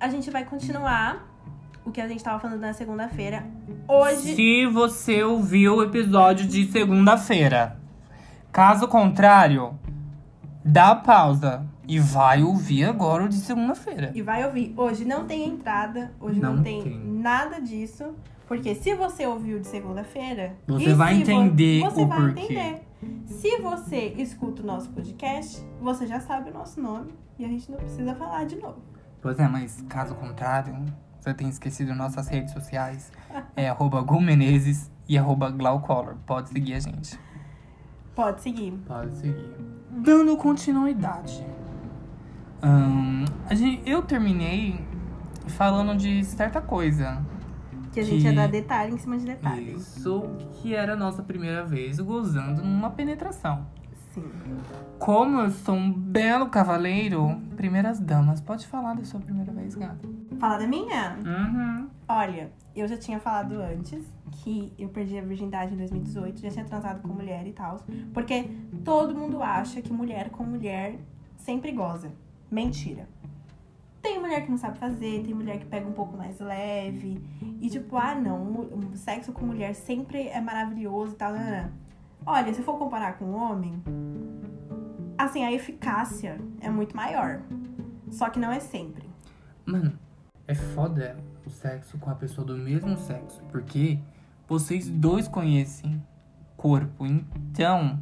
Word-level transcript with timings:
a 0.00 0.08
gente 0.08 0.30
vai 0.30 0.44
continuar 0.44 1.26
o 1.84 1.90
que 1.90 2.00
a 2.00 2.08
gente 2.08 2.22
tava 2.22 2.38
falando 2.40 2.60
na 2.60 2.72
segunda-feira. 2.72 3.44
Hoje. 3.88 4.34
Se 4.34 4.66
você 4.66 5.22
ouviu 5.22 5.76
o 5.76 5.82
episódio 5.82 6.46
de 6.46 6.70
segunda-feira. 6.70 7.78
Caso 8.52 8.88
contrário, 8.88 9.78
dá 10.64 10.94
pausa 10.94 11.64
e 11.86 11.98
vai 11.98 12.42
ouvir 12.42 12.84
agora 12.84 13.24
o 13.24 13.28
de 13.28 13.36
segunda-feira. 13.36 14.10
E 14.14 14.22
vai 14.22 14.44
ouvir. 14.44 14.74
Hoje 14.76 15.04
não 15.04 15.24
tem 15.26 15.46
entrada, 15.48 16.12
hoje 16.20 16.40
não, 16.40 16.56
Não 16.56 16.62
tem, 16.62 16.82
tem. 16.82 16.98
nada 16.98 17.60
disso. 17.60 18.14
Porque 18.48 18.74
se 18.74 18.94
você 18.96 19.26
ouviu 19.26 19.60
de 19.60 19.66
segunda-feira. 19.68 20.56
Você 20.66 20.92
vai 20.92 21.14
se 21.14 21.22
vo- 21.24 21.30
entender 21.30 21.80
você 21.82 22.02
o 22.02 22.06
vai 22.08 22.18
porquê. 22.18 22.40
entender. 22.42 22.82
Se 23.26 23.56
você 23.58 24.14
escuta 24.18 24.62
o 24.62 24.66
nosso 24.66 24.90
podcast, 24.90 25.64
você 25.80 26.06
já 26.06 26.18
sabe 26.20 26.50
o 26.50 26.52
nosso 26.54 26.80
nome 26.80 27.12
e 27.38 27.44
a 27.44 27.48
gente 27.48 27.70
não 27.70 27.78
precisa 27.78 28.14
falar 28.14 28.44
de 28.44 28.56
novo. 28.56 28.82
Pois 29.22 29.38
é, 29.38 29.46
mas 29.46 29.84
caso 29.88 30.14
contrário, 30.14 30.74
você 31.18 31.34
tem 31.34 31.48
esquecido 31.48 31.94
nossas 31.94 32.28
redes 32.28 32.52
sociais. 32.52 33.12
É 33.54 33.68
arroba 33.68 34.00
Gumenezes 34.00 34.90
e 35.08 35.18
arroba 35.18 35.50
Glaucolor. 35.50 36.16
Pode 36.26 36.48
seguir 36.48 36.74
a 36.74 36.80
gente. 36.80 37.18
Pode 38.14 38.40
seguir. 38.40 38.72
Pode 38.86 39.14
seguir. 39.16 39.54
Dando 39.90 40.36
continuidade. 40.36 41.46
A 42.62 43.54
gente, 43.54 43.88
eu 43.88 44.02
terminei 44.02 44.84
falando 45.48 45.96
de 45.96 46.24
certa 46.24 46.60
coisa. 46.60 47.24
Que 47.92 48.00
a 48.00 48.04
gente 48.04 48.24
ia 48.24 48.32
dar 48.32 48.46
detalhe 48.46 48.94
em 48.94 48.98
cima 48.98 49.18
de 49.18 49.26
detalhe. 49.26 49.72
Isso 49.72 50.22
que 50.54 50.74
era 50.74 50.92
a 50.92 50.96
nossa 50.96 51.22
primeira 51.22 51.64
vez 51.64 51.98
gozando 51.98 52.62
numa 52.62 52.90
penetração. 52.90 53.66
Sim. 54.14 54.24
Como 54.98 55.40
eu 55.40 55.50
sou 55.50 55.74
um 55.74 55.92
belo 55.92 56.48
cavaleiro, 56.48 57.40
primeiras 57.56 58.00
damas, 58.00 58.40
pode 58.40 58.66
falar 58.66 58.94
da 58.94 59.04
sua 59.04 59.20
primeira 59.20 59.52
vez, 59.52 59.74
gata. 59.74 60.08
Falar 60.38 60.58
da 60.58 60.66
minha? 60.66 61.16
Uhum. 61.24 61.88
Olha, 62.08 62.50
eu 62.74 62.88
já 62.88 62.96
tinha 62.96 63.20
falado 63.20 63.52
antes 63.60 64.04
que 64.32 64.72
eu 64.78 64.88
perdi 64.88 65.16
a 65.18 65.22
virgindade 65.22 65.74
em 65.74 65.76
2018, 65.76 66.40
já 66.40 66.50
tinha 66.50 66.64
transado 66.64 67.00
com 67.02 67.08
mulher 67.08 67.46
e 67.46 67.52
tal. 67.52 67.80
Porque 68.12 68.50
todo 68.84 69.14
mundo 69.14 69.42
acha 69.42 69.80
que 69.80 69.92
mulher 69.92 70.30
com 70.30 70.42
mulher 70.42 70.98
sempre 71.36 71.70
goza. 71.72 72.10
Mentira. 72.50 73.08
Tem 74.02 74.18
mulher 74.18 74.44
que 74.44 74.50
não 74.50 74.58
sabe 74.58 74.78
fazer, 74.78 75.22
tem 75.22 75.34
mulher 75.34 75.58
que 75.58 75.66
pega 75.66 75.86
um 75.86 75.92
pouco 75.92 76.16
mais 76.16 76.40
leve. 76.40 77.22
E 77.60 77.68
tipo, 77.68 77.96
ah 77.96 78.14
não, 78.14 78.66
sexo 78.94 79.30
com 79.32 79.46
mulher 79.46 79.74
sempre 79.74 80.26
é 80.28 80.40
maravilhoso 80.40 81.12
e 81.12 81.16
tal. 81.16 81.32
Não, 81.32 81.40
não, 81.40 81.62
não. 81.62 81.89
Olha, 82.26 82.52
se 82.52 82.62
for 82.62 82.78
comparar 82.78 83.18
com 83.18 83.32
homem, 83.32 83.82
assim, 85.16 85.44
a 85.44 85.52
eficácia 85.52 86.40
é 86.60 86.68
muito 86.68 86.96
maior. 86.96 87.40
Só 88.10 88.28
que 88.28 88.38
não 88.38 88.50
é 88.50 88.60
sempre. 88.60 89.08
Mano, 89.64 89.98
é 90.46 90.54
foda 90.54 91.16
o 91.46 91.50
sexo 91.50 91.96
com 91.98 92.10
a 92.10 92.14
pessoa 92.14 92.46
do 92.46 92.56
mesmo 92.56 92.96
sexo, 92.96 93.42
porque 93.50 93.98
vocês 94.48 94.88
dois 94.88 95.28
conhecem 95.28 96.02
corpo, 96.56 97.06
então 97.06 97.98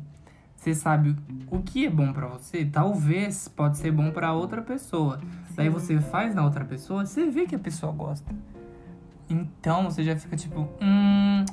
você 0.56 0.74
sabe 0.74 1.14
o 1.50 1.62
que 1.62 1.86
é 1.86 1.90
bom 1.90 2.12
pra 2.12 2.26
você, 2.26 2.64
talvez 2.64 3.46
pode 3.46 3.78
ser 3.78 3.92
bom 3.92 4.10
pra 4.10 4.32
outra 4.32 4.60
pessoa. 4.62 5.20
Daí 5.54 5.68
você 5.68 6.00
faz 6.00 6.34
na 6.34 6.44
outra 6.44 6.64
pessoa, 6.64 7.06
você 7.06 7.30
vê 7.30 7.46
que 7.46 7.54
a 7.54 7.58
pessoa 7.58 7.92
gosta. 7.92 8.34
Então 9.30 9.84
você 9.84 10.02
já 10.02 10.16
fica 10.16 10.36
tipo, 10.36 10.68
hum, 10.80 11.44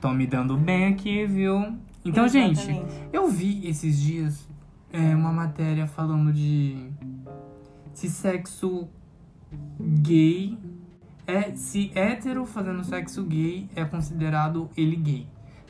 tô 0.00 0.10
me 0.10 0.26
dando 0.26 0.56
bem 0.56 0.86
aqui, 0.86 1.24
viu? 1.24 1.78
Então, 2.08 2.28
gente, 2.28 2.60
Exatamente. 2.60 3.08
eu 3.12 3.28
vi 3.28 3.66
esses 3.66 3.98
dias 3.98 4.48
é, 4.92 5.14
uma 5.14 5.32
matéria 5.32 5.86
falando 5.88 6.32
de 6.32 6.88
se 7.92 8.08
sexo 8.08 8.88
gay 9.80 10.56
é 11.26 11.54
se 11.56 11.90
hétero 11.94 12.46
fazendo 12.46 12.84
sexo 12.84 13.24
gay 13.24 13.68
é 13.74 13.84
considerado 13.84 14.70
ele 14.76 14.94
gay. 14.94 15.26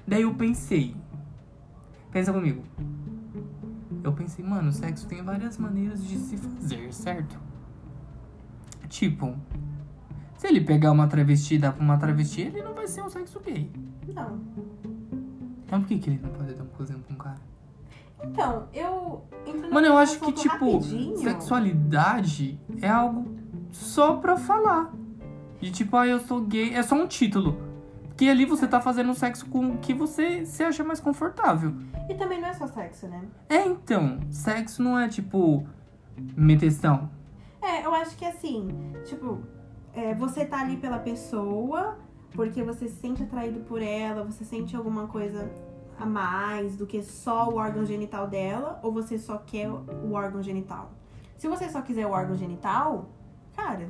Daí 0.07 0.23
eu 0.23 0.35
pensei, 0.35 0.95
pensa 2.13 2.33
comigo. 2.33 2.63
Eu 4.05 4.13
pensei, 4.13 4.45
mano, 4.45 4.71
sexo 4.73 5.09
tem 5.09 5.23
várias 5.23 5.57
maneiras 5.57 6.07
de 6.07 6.17
se 6.19 6.37
fazer, 6.37 6.93
certo? 6.93 7.41
Tipo, 8.89 9.35
se 10.37 10.47
ele 10.47 10.61
pegar 10.61 10.93
uma 10.93 11.09
travesti 11.09 11.55
e 11.55 11.59
dar 11.59 11.73
pra 11.73 11.83
uma 11.83 11.97
travesti, 11.97 12.43
ele 12.43 12.63
não 12.63 12.75
vai 12.75 12.87
ser 12.87 13.03
um 13.03 13.09
sexo 13.09 13.41
gay. 13.41 13.73
Não. 14.15 14.39
Então 15.67 15.81
por 15.81 15.89
que, 15.89 15.99
que 15.99 16.11
ele 16.11 16.21
não 16.23 16.31
pode 16.31 16.55
dar 16.55 16.63
um 16.63 16.69
cozinho 16.69 17.01
pra 17.01 17.15
um 17.15 17.19
cara? 17.19 17.41
Então, 18.23 18.69
eu. 18.73 19.25
Mano, 19.71 19.87
eu 19.89 19.99
acho 19.99 20.19
que, 20.21 20.33
tipo, 20.33 20.79
rapidinho, 20.79 21.17
sexualidade 21.19 22.59
é 22.81 22.89
algo 22.89 23.37
só 23.71 24.17
pra 24.17 24.37
falar. 24.37 24.93
De 25.61 25.71
tipo, 25.71 25.97
ah, 25.97 26.07
eu 26.07 26.19
sou 26.21 26.41
gay. 26.41 26.75
É 26.75 26.83
só 26.83 26.95
um 26.95 27.07
título. 27.07 27.61
Que 28.17 28.31
ali 28.31 28.47
você 28.47 28.67
tá 28.67 28.81
fazendo 28.81 29.13
sexo 29.13 29.47
com 29.47 29.73
o 29.73 29.79
que 29.79 29.93
você 29.93 30.47
se 30.47 30.63
acha 30.63 30.83
mais 30.83 31.01
confortável. 31.01 31.75
E 32.09 32.15
também 32.15 32.41
não 32.41 32.49
é 32.49 32.55
só 32.55 32.67
sexo, 32.67 33.07
né? 33.07 33.23
É, 33.49 33.67
então. 33.67 34.19
Sexo 34.31 34.83
não 34.83 34.99
é 34.99 35.09
tipo. 35.09 35.67
Meteção. 36.35 37.11
É, 37.61 37.85
eu 37.85 37.93
acho 37.93 38.17
que 38.17 38.25
assim, 38.25 38.69
tipo, 39.05 39.43
é, 39.93 40.15
você 40.15 40.47
tá 40.47 40.61
ali 40.61 40.77
pela 40.77 40.99
pessoa 40.99 41.99
porque 42.33 42.63
você 42.63 42.89
se 42.89 42.97
sente 42.97 43.23
atraído 43.23 43.61
por 43.61 43.81
ela, 43.83 44.25
você 44.25 44.45
sente 44.45 44.77
alguma 44.77 45.07
coisa 45.07 45.51
a 45.99 46.05
mais 46.05 46.77
do 46.77 46.87
que 46.87 47.03
só 47.03 47.49
o 47.49 47.57
órgão 47.57 47.85
genital 47.85 48.29
dela, 48.29 48.79
ou 48.83 48.93
você 48.93 49.19
só 49.19 49.39
quer 49.39 49.69
o 49.71 50.13
órgão 50.13 50.43
genital. 50.43 50.93
Se 51.37 51.49
você 51.49 51.69
só 51.69 51.81
quiser 51.81 52.07
o 52.07 52.11
órgão 52.11 52.37
genital, 52.37 53.09
cara, 53.55 53.89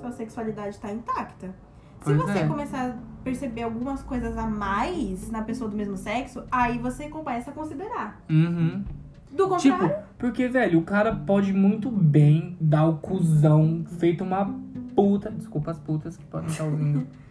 sua 0.00 0.12
sexualidade 0.12 0.78
tá 0.78 0.92
intacta. 0.92 1.48
Se 1.48 2.04
Pois 2.04 2.16
você 2.16 2.38
é. 2.38 2.46
começar 2.46 2.90
a 2.90 2.94
perceber 3.24 3.62
algumas 3.62 4.02
coisas 4.02 4.36
a 4.36 4.46
mais 4.46 5.30
na 5.30 5.42
pessoa 5.42 5.68
do 5.68 5.76
mesmo 5.76 5.96
sexo, 5.96 6.44
aí 6.50 6.78
você 6.78 7.08
começa 7.08 7.50
a 7.50 7.54
considerar. 7.54 8.22
Uhum. 8.30 8.84
Do 9.30 9.48
contrário, 9.48 9.88
Tipo, 9.88 10.02
porque, 10.16 10.48
velho, 10.48 10.78
o 10.78 10.82
cara 10.82 11.14
pode 11.14 11.52
muito 11.52 11.90
bem 11.90 12.56
dar 12.60 12.86
o 12.88 12.96
cuzão 12.98 13.84
feito 13.98 14.24
uma 14.24 14.54
puta. 14.94 15.30
Desculpa 15.30 15.70
as 15.72 15.78
putas 15.78 16.16
que 16.16 16.24
podem 16.26 16.48
estar 16.48 16.64
ouvindo. 16.64 17.06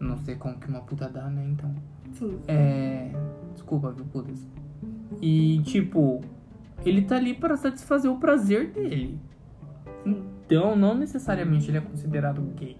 Não 0.00 0.16
sei 0.18 0.34
como 0.34 0.58
que 0.58 0.66
uma 0.66 0.80
puta 0.80 1.08
dá, 1.08 1.28
né? 1.28 1.44
Então. 1.46 1.74
sim. 2.14 2.40
É. 2.48 3.10
Desculpa, 3.52 3.92
viu, 3.92 4.04
putas. 4.06 4.46
E, 5.20 5.60
tipo, 5.62 6.22
ele 6.84 7.02
tá 7.02 7.16
ali 7.16 7.34
para 7.34 7.56
satisfazer 7.56 8.10
o 8.10 8.16
prazer 8.16 8.70
dele. 8.70 9.20
Então, 10.04 10.74
não 10.74 10.94
necessariamente 10.94 11.70
ele 11.70 11.78
é 11.78 11.80
considerado 11.80 12.40
gay. 12.56 12.76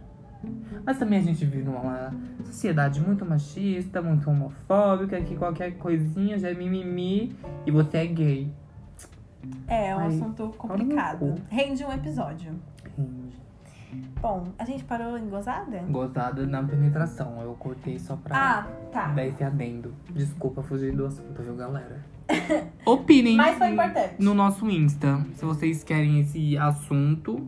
Mas 0.84 0.98
também 0.98 1.18
a 1.18 1.22
gente 1.22 1.44
vive 1.44 1.64
numa 1.64 2.14
sociedade 2.44 3.00
muito 3.00 3.26
machista, 3.26 4.00
muito 4.00 4.30
homofóbica, 4.30 5.20
que 5.20 5.36
qualquer 5.36 5.72
coisinha 5.72 6.38
já 6.38 6.48
é 6.48 6.54
mimimi 6.54 7.36
e 7.66 7.70
você 7.70 7.98
é 7.98 8.06
gay. 8.06 8.52
É, 9.68 9.88
é 9.88 9.96
um 9.96 10.00
Ai, 10.00 10.08
assunto 10.08 10.48
complicado. 10.56 11.34
Rende 11.48 11.84
um 11.84 11.92
episódio. 11.92 12.52
Gente, 12.96 13.39
Bom, 14.20 14.48
a 14.58 14.64
gente 14.64 14.84
parou 14.84 15.16
em 15.18 15.28
gozada? 15.28 15.78
Gozada 15.88 16.46
na 16.46 16.62
penetração. 16.62 17.40
Eu 17.42 17.54
cortei 17.54 17.98
só 17.98 18.16
pra 18.16 18.36
Ah, 18.36 18.62
tá. 18.92 19.08
dar 19.08 19.26
esse 19.26 19.42
adendo. 19.42 19.92
Desculpa 20.10 20.62
fugir 20.62 20.94
do 20.94 21.06
assunto, 21.06 21.42
viu, 21.42 21.56
galera? 21.56 22.04
Opinem 22.86 23.36
Mas 23.36 23.58
foi 23.58 23.70
importante. 23.72 24.14
no 24.18 24.34
nosso 24.34 24.68
Insta 24.70 25.24
se 25.34 25.44
vocês 25.44 25.82
querem 25.82 26.20
esse 26.20 26.56
assunto 26.56 27.44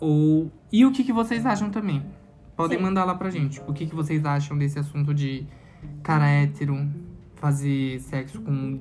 ou 0.00 0.50
e 0.72 0.84
o 0.86 0.92
que, 0.92 1.04
que 1.04 1.12
vocês 1.12 1.44
acham 1.44 1.70
também. 1.70 2.02
Podem 2.56 2.78
Sim. 2.78 2.84
mandar 2.84 3.04
lá 3.04 3.14
pra 3.14 3.28
gente. 3.30 3.60
O 3.66 3.72
que, 3.74 3.86
que 3.86 3.94
vocês 3.94 4.24
acham 4.24 4.56
desse 4.56 4.78
assunto 4.78 5.12
de 5.12 5.46
cara 6.02 6.26
hétero 6.26 6.88
fazer 7.34 8.00
sexo 8.00 8.40
com 8.40 8.80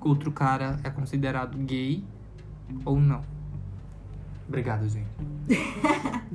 outro 0.00 0.30
cara 0.32 0.78
é 0.84 0.88
considerado 0.88 1.58
gay 1.58 2.02
ou 2.84 2.98
não? 2.98 3.20
Obrigado, 4.48 4.88
gente. 4.88 5.08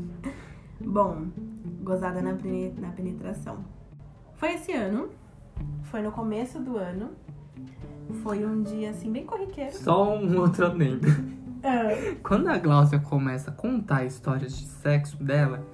Bom, 0.85 1.27
gozada 1.83 2.21
na, 2.21 2.31
na 2.31 2.89
penetração. 2.91 3.63
Foi 4.35 4.53
esse 4.55 4.73
ano. 4.73 5.09
Foi 5.83 6.01
no 6.01 6.11
começo 6.11 6.59
do 6.59 6.77
ano. 6.77 7.11
Foi 8.23 8.45
um 8.45 8.61
dia 8.63 8.89
assim, 8.89 9.11
bem 9.11 9.25
corriqueiro. 9.25 9.73
Só 9.73 10.17
um 10.17 10.37
outro 10.39 10.65
adendo. 10.65 11.07
Ah, 11.63 11.89
Quando 12.23 12.47
a 12.49 12.57
Glaucia 12.57 12.99
começa 12.99 13.51
a 13.51 13.53
contar 13.53 14.05
histórias 14.05 14.57
de 14.57 14.65
sexo 14.65 15.23
dela, 15.23 15.65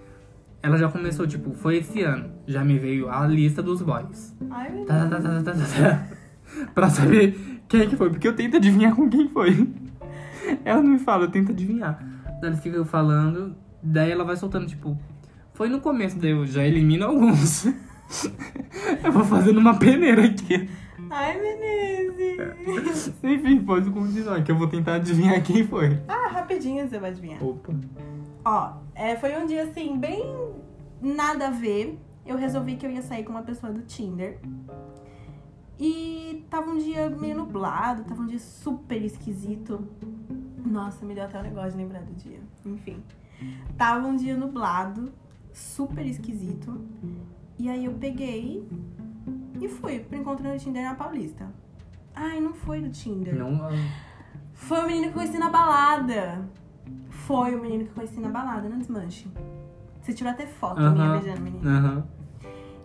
ela 0.61 0.77
já 0.77 0.89
começou, 0.89 1.25
tipo, 1.25 1.53
foi 1.53 1.77
esse 1.77 2.01
ano. 2.01 2.31
Já 2.45 2.63
me 2.63 2.77
veio 2.77 3.09
a 3.09 3.25
lista 3.25 3.63
dos 3.63 3.81
boys. 3.81 4.35
ai, 4.49 4.71
meu 4.71 4.85
Tá, 4.85 5.07
tá, 5.07 5.19
tá, 5.19 5.21
tá, 5.21 5.43
tá, 5.43 5.53
tá, 5.53 5.53
tá. 5.53 6.67
pra 6.75 6.89
saber 6.89 7.61
quem 7.67 7.87
que 7.87 7.95
foi, 7.95 8.09
porque 8.09 8.27
eu 8.27 8.35
tento 8.35 8.57
adivinhar 8.57 8.95
com 8.95 9.09
quem 9.09 9.29
foi. 9.29 9.69
Ela 10.63 10.81
não 10.81 10.91
me 10.91 10.99
fala, 10.99 11.25
eu 11.25 11.31
tento 11.31 11.51
adivinhar. 11.51 12.16
Daí 12.41 12.55
fica 12.55 12.83
falando, 12.85 13.55
daí 13.81 14.11
ela 14.11 14.23
vai 14.23 14.35
soltando, 14.35 14.67
tipo, 14.67 14.97
foi 15.53 15.69
no 15.69 15.81
começo, 15.81 16.19
daí 16.19 16.31
eu 16.31 16.45
já 16.45 16.63
elimino 16.63 17.05
alguns. 17.05 17.65
eu 19.03 19.11
vou 19.11 19.23
fazendo 19.23 19.59
uma 19.59 19.77
peneira 19.77 20.25
aqui. 20.25 20.69
Ai, 21.09 21.39
Menezes. 21.39 23.13
Enfim, 23.23 23.63
pode 23.63 23.89
continuar, 23.89 24.43
que 24.43 24.51
eu 24.51 24.57
vou 24.57 24.67
tentar 24.67 24.95
adivinhar 24.95 25.41
quem 25.41 25.65
foi. 25.65 25.99
Ah, 26.07 26.27
rapidinho 26.31 26.87
você 26.87 26.99
vai 26.99 27.09
adivinhar. 27.09 27.43
Opa. 27.43 27.73
Ó, 28.45 28.73
é, 28.93 29.15
foi 29.15 29.35
um 29.35 29.45
dia 29.45 29.63
assim, 29.63 29.97
bem 29.97 30.23
nada 31.01 31.47
a 31.47 31.51
ver. 31.51 31.99
Eu 32.25 32.37
resolvi 32.37 32.75
que 32.75 32.85
eu 32.85 32.91
ia 32.91 33.01
sair 33.01 33.23
com 33.23 33.31
uma 33.31 33.41
pessoa 33.41 33.71
do 33.71 33.81
Tinder. 33.81 34.39
E 35.79 36.45
tava 36.49 36.71
um 36.71 36.77
dia 36.77 37.09
meio 37.09 37.37
nublado, 37.37 38.03
tava 38.03 38.21
um 38.21 38.27
dia 38.27 38.39
super 38.39 39.01
esquisito. 39.03 39.87
Nossa, 40.67 41.05
me 41.05 41.13
deu 41.15 41.23
até 41.23 41.39
um 41.39 41.43
negócio 41.43 41.71
de 41.71 41.77
lembrar 41.77 42.01
do 42.01 42.13
dia. 42.13 42.39
Enfim. 42.65 43.01
Tava 43.77 44.05
um 44.07 44.15
dia 44.15 44.35
nublado, 44.35 45.11
super 45.53 46.05
esquisito. 46.05 46.79
E 47.57 47.69
aí 47.69 47.85
eu 47.85 47.93
peguei 47.93 48.67
e 49.59 49.67
fui 49.67 49.99
pro 49.99 50.17
encontro 50.17 50.47
no 50.47 50.57
Tinder 50.57 50.83
na 50.83 50.95
Paulista. 50.95 51.47
Ai, 52.15 52.39
não 52.39 52.53
foi 52.53 52.81
do 52.81 52.89
Tinder. 52.89 53.35
Não. 53.35 53.59
Foi 54.53 54.79
o 54.83 54.87
menino 54.87 55.03
que 55.05 55.09
eu 55.09 55.13
conheci 55.13 55.37
na 55.37 55.49
balada. 55.49 56.47
Foi 57.09 57.55
o 57.55 57.61
menino 57.61 57.83
que 57.85 57.89
eu 57.91 57.95
conheci 57.95 58.19
na 58.19 58.29
balada, 58.29 58.67
não 58.67 58.79
desmanche. 58.79 59.27
Você 60.01 60.13
tirou 60.13 60.31
até 60.31 60.47
foto 60.47 60.79
minha 60.79 60.89
Aham. 60.89 61.19
beijando 61.19 61.41
o 61.41 61.43
menino. 61.43 61.69
Aham. 61.69 62.07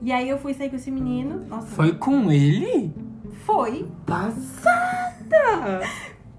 E 0.03 0.11
aí 0.11 0.29
eu 0.29 0.39
fui 0.39 0.53
sair 0.53 0.69
com 0.69 0.77
esse 0.77 0.91
menino. 0.91 1.47
Nossa, 1.47 1.69
Foi 1.69 1.93
com 1.95 2.31
ele? 2.31 2.93
foi. 3.47 3.89
Passada! 4.05 5.81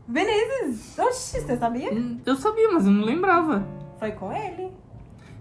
Vinícius! 0.07 0.97
Oxi, 1.00 1.41
você 1.41 1.57
sabia? 1.57 1.91
Hum, 1.94 2.19
Eu 2.25 2.35
sabia, 2.35 2.71
mas 2.71 2.85
eu 2.85 2.91
não 2.91 3.05
lembrava. 3.05 3.65
Foi 4.00 4.11
com 4.11 4.31
ele. 4.33 4.71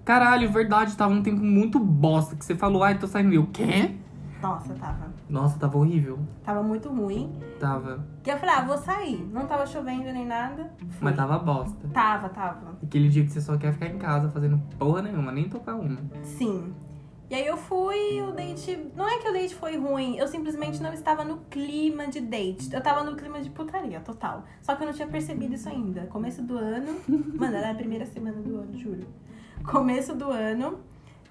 Caralho, 0.05 0.51
verdade, 0.51 0.97
tava 0.97 1.13
um 1.13 1.23
tempo 1.23 1.41
muito 1.43 1.79
bosta 1.79 2.35
que 2.37 2.45
você 2.45 2.55
falou, 2.55 2.83
ai, 2.83 2.99
tô 2.99 3.07
saindo. 3.07 3.33
Eu, 3.33 3.47
quê? 3.53 3.95
Nossa, 4.41 4.75
tava. 4.75 5.13
Nossa, 5.29 5.57
tava 5.59 5.79
horrível. 5.79 6.19
Tava 6.45 6.63
muito 6.65 6.89
ruim. 6.89 7.33
Tava. 7.61 8.05
E 8.27 8.29
eu 8.29 8.37
falei, 8.39 8.55
ah, 8.57 8.63
vou 8.63 8.77
sair. 8.77 9.25
Não 9.33 9.47
tava 9.47 9.65
chovendo 9.67 10.03
nem 10.13 10.27
nada. 10.27 10.73
Fui. 10.79 10.99
Mas 11.01 11.15
tava 11.17 11.39
bosta. 11.39 11.89
Tava, 11.93 12.29
tava. 12.29 12.77
Aquele 12.83 13.09
dia 13.09 13.23
que 13.25 13.31
você 13.31 13.41
só 13.41 13.57
quer 13.57 13.73
ficar 13.73 13.87
em 13.87 13.99
casa 13.99 14.29
fazendo 14.31 14.61
porra 14.79 15.03
nenhuma, 15.03 15.31
nem 15.31 15.49
tocar 15.49 15.77
uma. 15.77 15.99
Sim. 16.25 16.75
E 17.33 17.35
aí 17.35 17.47
eu 17.47 17.57
fui, 17.57 18.21
o 18.21 18.31
date. 18.31 18.79
Não 18.95 19.09
é 19.09 19.17
que 19.17 19.27
o 19.27 19.33
date 19.33 19.55
foi 19.55 19.79
ruim, 19.79 20.19
eu 20.19 20.29
simplesmente 20.29 20.83
não 20.83 20.93
estava 20.93 21.25
no 21.25 21.39
clima 21.49 22.07
de 22.07 22.21
date. 22.21 22.71
Eu 22.71 22.83
tava 22.83 23.03
no 23.05 23.17
clima 23.17 23.41
de 23.41 23.49
putaria, 23.49 24.01
total. 24.01 24.45
Só 24.61 24.77
que 24.77 24.83
eu 24.83 24.87
não 24.87 24.93
tinha 24.93 25.09
percebido 25.09 25.55
isso 25.55 25.67
ainda. 25.67 26.03
Começo 26.09 26.43
do 26.43 26.59
ano. 26.59 27.01
Mano, 27.09 27.57
era 27.57 27.71
a 27.71 27.75
primeira 27.75 28.05
semana 28.05 28.37
do 28.37 28.59
ano, 28.59 28.77
juro. 28.77 29.07
Começo 29.65 30.15
do 30.15 30.31
ano. 30.31 30.81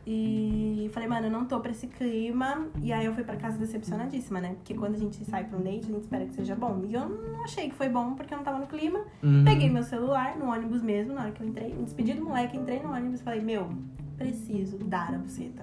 E 0.08 0.90
falei, 0.92 1.08
mano, 1.08 1.28
eu 1.28 1.32
não 1.32 1.46
tô 1.46 1.60
pra 1.60 1.70
esse 1.70 1.86
clima. 1.86 2.66
E 2.82 2.92
aí 2.92 3.06
eu 3.06 3.14
fui 3.14 3.24
pra 3.24 3.36
casa 3.36 3.60
decepcionadíssima, 3.60 4.42
né? 4.42 4.56
Porque 4.56 4.74
quando 4.74 4.96
a 4.96 4.98
gente 4.98 5.24
sai 5.26 5.44
pra 5.44 5.60
um 5.60 5.62
date, 5.62 5.84
a 5.84 5.94
gente 5.94 6.02
espera 6.02 6.26
que 6.26 6.34
seja 6.34 6.56
bom. 6.56 6.82
E 6.90 6.96
eu 6.96 7.08
não 7.08 7.44
achei 7.44 7.70
que 7.70 7.76
foi 7.76 7.90
bom 7.90 8.16
porque 8.16 8.34
eu 8.34 8.38
não 8.40 8.44
tava 8.44 8.58
no 8.58 8.66
clima. 8.66 9.06
Uhum. 9.22 9.44
Peguei 9.46 9.70
meu 9.70 9.84
celular 9.84 10.36
no 10.36 10.52
ônibus 10.52 10.82
mesmo, 10.82 11.14
na 11.14 11.22
hora 11.22 11.32
que 11.32 11.44
eu 11.44 11.48
entrei, 11.48 11.72
me 11.72 11.84
despedi 11.84 12.16
do 12.16 12.26
moleque, 12.26 12.58
entrei 12.58 12.80
no 12.80 12.92
ônibus 12.92 13.20
e 13.20 13.24
falei, 13.24 13.42
meu, 13.42 13.70
preciso 14.18 14.80
dar 14.80 15.14
a 15.14 15.20
buceta. 15.20 15.62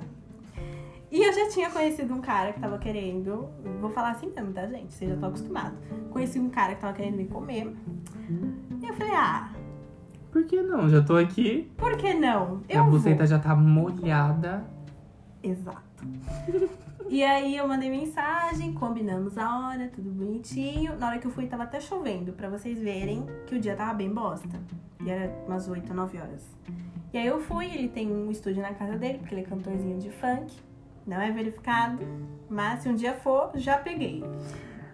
E 1.11 1.23
eu 1.23 1.33
já 1.33 1.49
tinha 1.49 1.71
conhecido 1.71 2.13
um 2.15 2.21
cara 2.21 2.53
que 2.53 2.61
tava 2.61 2.79
querendo, 2.79 3.49
vou 3.81 3.91
falar 3.91 4.11
assim 4.11 4.31
mesmo, 4.35 4.53
tá, 4.53 4.67
gente? 4.67 4.93
Vocês 4.93 5.09
já 5.09 5.15
estão 5.15 5.31
acostumados. 5.31 5.79
Conheci 6.11 6.39
um 6.39 6.51
cara 6.51 6.75
que 6.75 6.81
tava 6.81 6.93
querendo 6.93 7.17
me 7.17 7.27
comer. 7.27 7.75
E 8.83 8.87
eu 8.87 8.95
falei, 8.95 9.15
ah, 9.15 9.51
Por 10.31 10.45
que 10.45 10.61
não? 10.63 10.89
Já 10.89 11.03
tô 11.03 11.17
aqui. 11.17 11.71
por 11.77 11.97
que 11.97 12.13
não? 12.13 12.61
a 12.75 12.83
buceta 12.83 13.27
já 13.27 13.39
tá 13.39 13.57
molhada. 13.57 14.65
Exato. 15.43 15.83
E 17.11 17.25
aí 17.25 17.57
eu 17.57 17.67
mandei 17.67 17.89
mensagem, 17.89 18.75
combinamos 18.75 19.39
a 19.39 19.61
hora, 19.71 19.89
tudo 19.89 20.11
bonitinho. 20.11 20.95
Na 20.99 21.09
hora 21.09 21.19
que 21.19 21.27
eu 21.27 21.31
fui, 21.31 21.47
tava 21.47 21.63
até 21.63 21.81
chovendo, 21.81 22.35
pra 22.35 22.51
vocês 22.51 22.79
verem 22.79 23.25
que 23.47 23.55
o 23.55 23.59
dia 23.59 23.75
tava 23.75 23.95
bem 23.95 24.13
bosta. 24.13 24.61
E 25.03 25.09
era 25.09 25.33
umas 25.47 25.67
8, 25.71 25.95
9 25.95 26.19
horas. 26.19 26.47
E 27.11 27.17
aí 27.17 27.27
eu 27.27 27.41
fui, 27.41 27.65
ele 27.65 27.89
tem 27.89 28.13
um 28.13 28.31
estúdio 28.31 28.61
na 28.61 28.75
casa 28.75 28.99
dele, 28.99 29.17
porque 29.17 29.35
ele 29.35 29.41
é 29.41 29.45
cantorzinho 29.45 29.99
de 29.99 30.11
funk. 30.11 30.55
Não 31.09 31.21
é 31.21 31.31
verificado, 31.33 31.99
mas 32.51 32.83
se 32.83 32.89
um 32.89 32.95
dia 32.95 33.15
for, 33.15 33.51
já 33.55 33.79
peguei. 33.79 34.23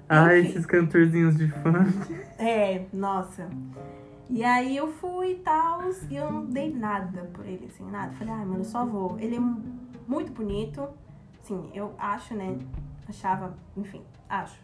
Enfim. 0.08 0.48
esses 0.48 0.64
cantorzinhos 0.66 1.36
de 1.36 1.48
funk. 1.48 2.24
É, 2.38 2.84
nossa. 2.92 3.48
E 4.30 4.42
aí 4.44 4.76
eu 4.76 4.88
fui 4.92 5.32
e 5.32 5.34
tal, 5.36 5.80
e 6.10 6.16
eu 6.16 6.30
não 6.32 6.46
dei 6.46 6.72
nada 6.72 7.30
por 7.32 7.44
ele, 7.46 7.66
assim, 7.66 7.88
nada. 7.90 8.12
Falei, 8.12 8.32
ai, 8.32 8.44
mano, 8.44 8.60
eu 8.60 8.64
só 8.64 8.84
vou. 8.84 9.16
Ele 9.18 9.36
é 9.36 9.40
mu- 9.40 9.62
muito 10.08 10.32
bonito. 10.32 10.88
Assim, 11.42 11.70
eu 11.74 11.94
acho, 11.98 12.34
né? 12.34 12.56
Achava, 13.08 13.54
enfim, 13.76 14.02
acho. 14.28 14.58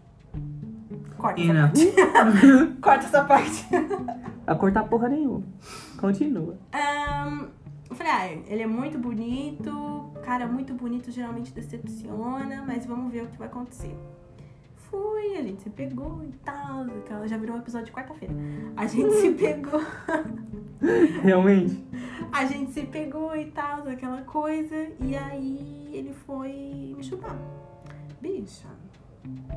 Corta 1.16 1.40
essa 1.40 1.54
parte. 1.54 1.92
Corta 2.80 3.04
essa 3.06 3.24
parte. 3.24 3.66
A 4.46 4.54
cortar 4.54 4.84
porra 4.84 5.08
nenhuma. 5.08 5.42
Continua. 6.00 6.56
Ahn, 6.72 7.48
eu 7.90 7.96
falei, 7.96 8.12
ah, 8.12 8.32
ele 8.46 8.62
é 8.62 8.66
muito 8.66 8.98
bonito. 8.98 10.10
Cara, 10.22 10.46
muito 10.46 10.72
bonito 10.74 11.10
geralmente 11.10 11.52
decepciona, 11.52 12.62
mas 12.66 12.86
vamos 12.86 13.12
ver 13.12 13.24
o 13.24 13.26
que 13.26 13.36
vai 13.38 13.48
acontecer. 13.48 13.94
Fui, 14.76 15.36
a 15.36 15.42
gente 15.42 15.62
se 15.62 15.70
pegou 15.70 16.22
e 16.24 16.32
tal. 16.44 16.82
aquela- 16.82 17.26
Já 17.28 17.36
virou 17.36 17.56
um 17.56 17.58
episódio 17.60 17.86
de 17.86 17.92
quarta-feira. 17.92 18.34
A 18.76 18.86
gente 18.86 19.12
se 19.14 19.30
pegou. 19.32 19.80
Realmente? 21.22 21.84
A 22.32 22.44
gente 22.44 22.72
se 22.72 22.82
pegou 22.82 23.34
e 23.36 23.46
tal, 23.46 23.86
aquela 23.88 24.22
coisa. 24.22 24.88
E 25.00 25.16
aí 25.16 25.90
ele 25.92 26.12
foi 26.26 26.94
me 26.96 27.02
chupar. 27.04 27.36
Bicha. 28.20 28.68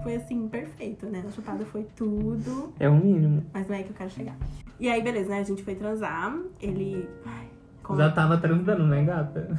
Foi 0.04 0.16
assim, 0.16 0.48
perfeito, 0.50 1.06
né? 1.06 1.24
A 1.26 1.32
chupada 1.32 1.66
foi 1.66 1.84
tudo. 1.96 2.74
É 2.80 2.90
o 2.90 2.96
mínimo. 2.96 3.44
Mas 3.54 3.68
não 3.68 3.76
é 3.76 3.84
que 3.84 3.90
eu 3.90 3.96
quero 3.96 4.10
chegar. 4.10 4.36
E 4.80 4.90
aí, 4.90 5.02
beleza, 5.02 5.30
né? 5.30 5.40
A 5.40 5.44
gente 5.44 5.64
foi 5.64 5.76
transar. 5.76 6.38
Ele. 6.60 7.08
Ai, 7.26 7.48
como- 7.84 8.00
Já 8.00 8.10
tava 8.12 8.38
transando, 8.38 8.86
né, 8.88 9.04
gata? 9.04 9.56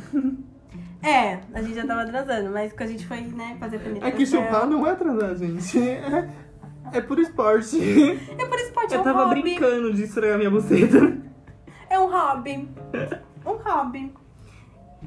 É, 1.03 1.41
a 1.53 1.61
gente 1.63 1.75
já 1.75 1.87
tava 1.87 2.05
transando, 2.07 2.51
mas 2.51 2.73
quando 2.73 2.89
a 2.89 2.93
gente 2.93 3.07
foi, 3.07 3.21
né, 3.21 3.57
fazer 3.61 3.77
a 3.77 3.81
É 3.81 3.83
penetração... 3.83 4.17
que 4.19 4.27
chupar 4.27 4.67
não 4.67 4.87
é 4.87 4.95
transar, 4.95 5.35
gente. 5.37 5.79
É, 5.79 6.31
é 6.93 7.01
por 7.01 7.19
esporte. 7.19 7.79
É 8.39 8.47
por 8.47 8.59
esporte, 8.59 8.95
é 8.95 8.97
Eu 8.97 9.01
um 9.01 9.05
tava 9.05 9.25
hobby. 9.27 9.43
brincando 9.43 9.93
de 9.93 10.03
estranhar 10.05 10.39
minha 10.39 10.51
buceta. 10.51 11.19
É 11.91 11.99
um 11.99 12.11
hobby. 12.11 12.69
Um 13.47 13.57
hobby. 13.63 14.13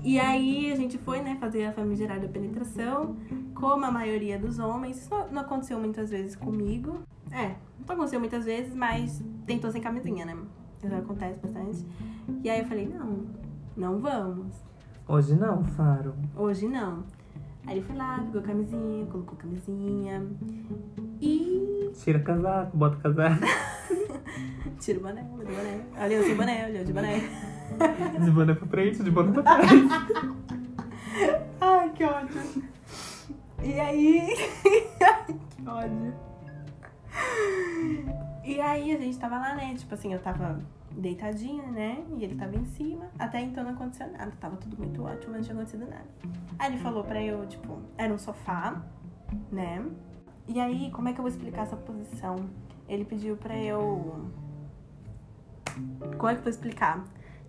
E 0.04 0.20
aí 0.20 0.72
a 0.72 0.76
gente 0.76 0.98
foi, 1.00 1.22
né, 1.22 1.38
fazer 1.40 1.66
a 1.66 1.72
famigerada 1.74 2.28
penetração, 2.28 3.18
como 3.56 3.84
a 3.84 3.92
maioria 3.92 4.38
dos 4.38 4.60
homens. 4.60 4.98
Isso 5.02 5.10
não 5.32 5.42
aconteceu 5.42 5.80
muitas 5.80 6.12
vezes 6.12 6.36
comigo. 6.36 7.00
É, 7.32 7.56
não 7.88 7.96
aconteceu 7.96 8.20
muitas 8.20 8.46
vezes, 8.46 8.76
mas 8.76 9.24
tentou 9.48 9.72
sem 9.72 9.82
camisinha, 9.82 10.24
né? 10.26 10.38
Isso 10.84 10.96
acontece 10.96 11.40
bastante. 11.42 11.86
E 12.44 12.50
aí 12.50 12.60
eu 12.60 12.66
falei, 12.68 12.88
não, 12.88 13.26
não 13.76 14.00
vamos. 14.00 14.48
Hoje 15.08 15.36
não, 15.36 15.64
Faro. 15.64 16.14
Hoje 16.36 16.68
não. 16.68 17.04
Aí 17.66 17.78
ele 17.78 17.86
foi 17.86 17.96
lá, 17.96 18.20
pegou 18.26 18.42
a 18.42 18.44
camisinha, 18.44 19.06
colocou 19.08 19.38
a 19.38 19.42
camisinha. 19.42 20.26
E 21.20 21.92
Tira 21.94 22.20
casaco, 22.20 22.78
bota 22.78 22.96
casaco. 22.98 23.42
tira 24.80 25.00
o 25.00 25.02
boné, 25.02 25.22
o 25.22 25.38
boné. 25.38 25.82
Olha 26.00 26.14
eu 26.14 26.24
sem 26.24 26.36
boné, 26.36 26.66
olha 26.66 26.80
eu 26.80 26.86
de 26.86 26.94
boné. 26.94 27.20
De 28.24 28.32
boné 28.32 28.54
pra 28.56 28.68
frente, 28.68 29.04
de 29.04 29.12
boné 29.12 29.34
pra 29.34 29.44
trás. 29.58 29.70
Ai, 31.60 31.90
que 31.92 32.04
ódio. 32.06 32.42
E 33.62 33.80
aí. 33.80 34.34
Ai, 35.02 35.36
que 35.50 35.68
ódio. 35.70 36.14
E 38.48 38.62
aí 38.62 38.96
a 38.96 38.98
gente 38.98 39.20
tava 39.20 39.38
lá, 39.38 39.56
né? 39.56 39.76
Tipo 39.76 39.94
assim, 39.94 40.14
eu 40.14 40.22
tava 40.22 40.58
deitadinha, 40.90 41.64
né? 41.64 42.02
E 42.18 42.24
ele 42.24 42.36
tava 42.36 42.56
em 42.56 42.64
cima. 42.64 43.10
Até 43.20 43.42
então 43.42 43.62
não 43.62 43.72
aconteceu 43.72 44.10
nada. 44.10 44.32
Tava 44.40 44.56
tudo 44.56 44.78
muito 44.78 45.04
ótimo, 45.04 45.34
mas 45.34 45.40
não 45.40 45.42
tinha 45.42 45.56
acontecido 45.56 45.90
nada. 45.90 46.06
Aí 46.58 46.72
ele 46.72 46.82
falou 46.82 47.04
pra 47.04 47.22
eu, 47.22 47.46
tipo, 47.46 47.82
era 47.98 48.14
um 48.14 48.18
sofá, 48.18 48.82
né? 49.52 49.86
E 50.48 50.62
aí, 50.62 50.90
como 50.92 51.10
é 51.10 51.14
que 51.14 51.20
eu 51.20 51.24
vou 51.24 51.30
explicar 51.30 51.64
essa 51.64 51.76
posição? 51.76 52.38
Ele 52.88 53.04
pediu 53.04 53.36
pra 53.36 53.54
eu. 53.58 54.32
Como 56.18 56.30
é 56.30 56.34
que 56.34 56.40
eu 56.40 56.44
vou 56.44 56.50
explicar? 56.50 57.04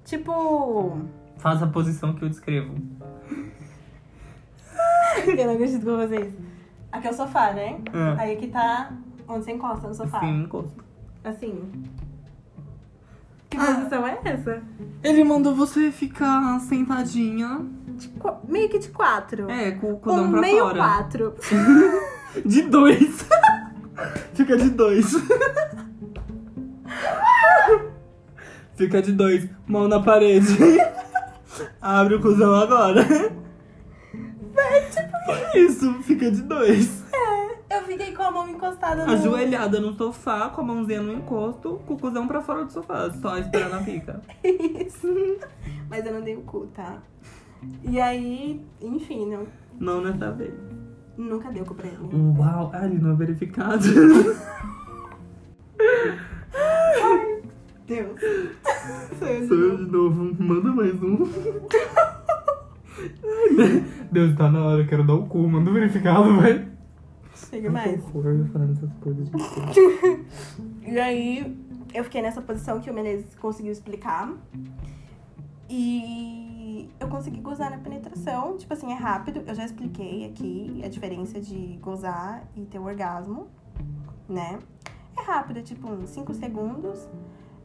Tipo. 0.05 1.01
Faz 1.37 1.63
a 1.63 1.69
posição 1.69 2.13
que 2.15 2.25
eu 2.25 2.29
descrevo. 2.29 2.75
Eu 5.27 5.47
não 5.47 5.55
acredito 5.55 5.85
com 5.85 5.97
vocês. 5.97 6.35
Aqui 6.91 7.07
é 7.07 7.11
o 7.11 7.15
sofá, 7.15 7.53
né? 7.53 7.81
Ah. 7.93 8.17
Aí 8.21 8.37
aqui 8.37 8.49
tá 8.49 8.93
onde 9.29 9.45
você 9.45 9.53
encosta 9.53 9.89
no 9.89 9.95
sofá. 9.95 10.21
Sim, 10.21 10.45
encosto. 10.45 10.88
Assim. 11.25 11.71
Que 13.51 13.57
posição 13.57 14.07
é 14.07 14.19
essa? 14.25 14.63
Ele 15.03 15.25
mandou 15.25 15.55
você 15.55 15.91
ficar 15.91 16.59
sentadinha. 16.61 17.67
Meio 18.47 18.69
que 18.69 18.79
de 18.79 18.89
quatro. 18.91 19.51
É, 19.51 19.73
com 19.73 19.93
o 19.95 19.99
codão 19.99 20.25
um 20.27 20.31
pra 20.33 20.41
meio 20.41 20.65
fora. 20.65 20.77
quatro. 20.79 21.35
De 22.45 22.63
dois. 22.63 23.27
Fica 24.35 24.57
de 24.57 24.71
dois. 24.71 25.13
Fica 28.77 29.03
de 29.03 29.13
dois. 29.13 29.49
Mão 29.67 29.89
na 29.89 30.01
parede. 30.01 30.57
Abre 31.81 32.15
o 32.15 32.21
cuzão 32.21 32.55
agora. 32.55 33.03
Vai, 34.55 34.83
tipo, 34.91 35.57
Isso, 35.59 35.93
fica 36.03 36.31
de 36.31 36.43
dois. 36.43 37.03
eu 37.71 37.83
fiquei 37.85 38.13
com 38.15 38.23
a 38.23 38.31
mão 38.49 38.57
encostada 38.57 39.07
no... 39.07 39.13
Ajoelhada 39.13 39.81
no 39.81 39.93
sofá, 39.95 40.49
com 40.49 40.61
a 40.61 40.65
mãozinha 40.65 41.03
no 41.03 41.13
encosto, 41.13 41.81
com 41.87 41.95
o 41.95 41.99
cuzão 41.99 42.27
pra 42.27 42.41
fora 42.41 42.65
do 42.65 42.73
sofá, 42.73 43.11
só 43.21 43.37
esperando 43.39 43.75
a 43.75 43.83
pica. 43.83 44.21
Isso. 44.43 45.09
Mas 45.89 46.05
eu 46.07 46.15
não 46.15 46.23
dei 46.23 46.37
o 46.37 46.43
cu, 46.43 46.67
tá? 46.75 46.99
E 47.85 48.01
aí, 48.01 48.65
enfim, 48.81 49.27
não, 49.27 49.47
Não 49.79 50.01
nessa 50.01 50.31
vez. 50.33 50.55
nunca 51.17 51.51
deu 51.51 51.65
cu 51.65 51.75
pra 51.75 51.89
ele. 51.89 51.99
Uau, 52.39 52.71
ah, 52.73 52.87
ele 52.87 52.99
não 52.99 53.13
é 53.13 53.15
verificado. 53.17 53.83
Deus. 57.87 58.21
Sou 59.19 59.29
eu 59.29 59.41
de 59.41 59.49
Sou 59.49 59.57
eu 59.57 59.79
novo. 59.79 59.85
de 59.85 59.91
novo. 59.91 60.43
Manda 60.43 60.73
mais 60.73 61.03
um. 61.03 61.19
Deus, 64.13 64.37
tá 64.37 64.51
na 64.51 64.65
hora, 64.65 64.83
eu 64.83 64.87
quero 64.87 65.05
dar 65.05 65.15
o 65.15 65.27
cu. 65.27 65.39
Manda 65.49 65.71
verificado, 65.71 66.37
vai. 66.37 66.67
Chega 67.47 67.71
mais. 67.71 68.05
Que 68.05 68.17
horror 68.19 68.47
falando 68.53 68.73
essas 68.73 68.93
coisas. 68.95 69.29
E 70.83 70.99
aí, 70.99 71.55
eu 71.93 72.03
fiquei 72.05 72.23
nessa 72.23 72.41
posição 72.41 72.81
que 72.81 72.91
o 72.91 72.95
Menezes 72.95 73.35
conseguiu 73.35 73.73
explicar. 73.73 74.33
E 75.69 76.89
eu 76.99 77.09
consegui 77.09 77.41
gozar 77.41 77.71
na 77.71 77.79
penetração. 77.79 78.57
Tipo 78.57 78.73
assim, 78.73 78.91
é 78.91 78.95
rápido. 78.95 79.43
Eu 79.47 79.55
já 79.55 79.65
expliquei 79.65 80.25
aqui 80.25 80.81
a 80.83 80.89
diferença 80.89 81.41
de 81.41 81.79
gozar 81.83 82.43
e 82.57 82.65
ter 82.65 82.79
o 82.79 82.85
orgasmo, 82.85 83.49
né? 84.29 84.59
É 85.17 85.23
rápido, 85.23 85.59
é 85.59 85.63
tipo 85.63 85.91
uns 85.91 86.09
5 86.11 86.33
segundos. 86.35 87.07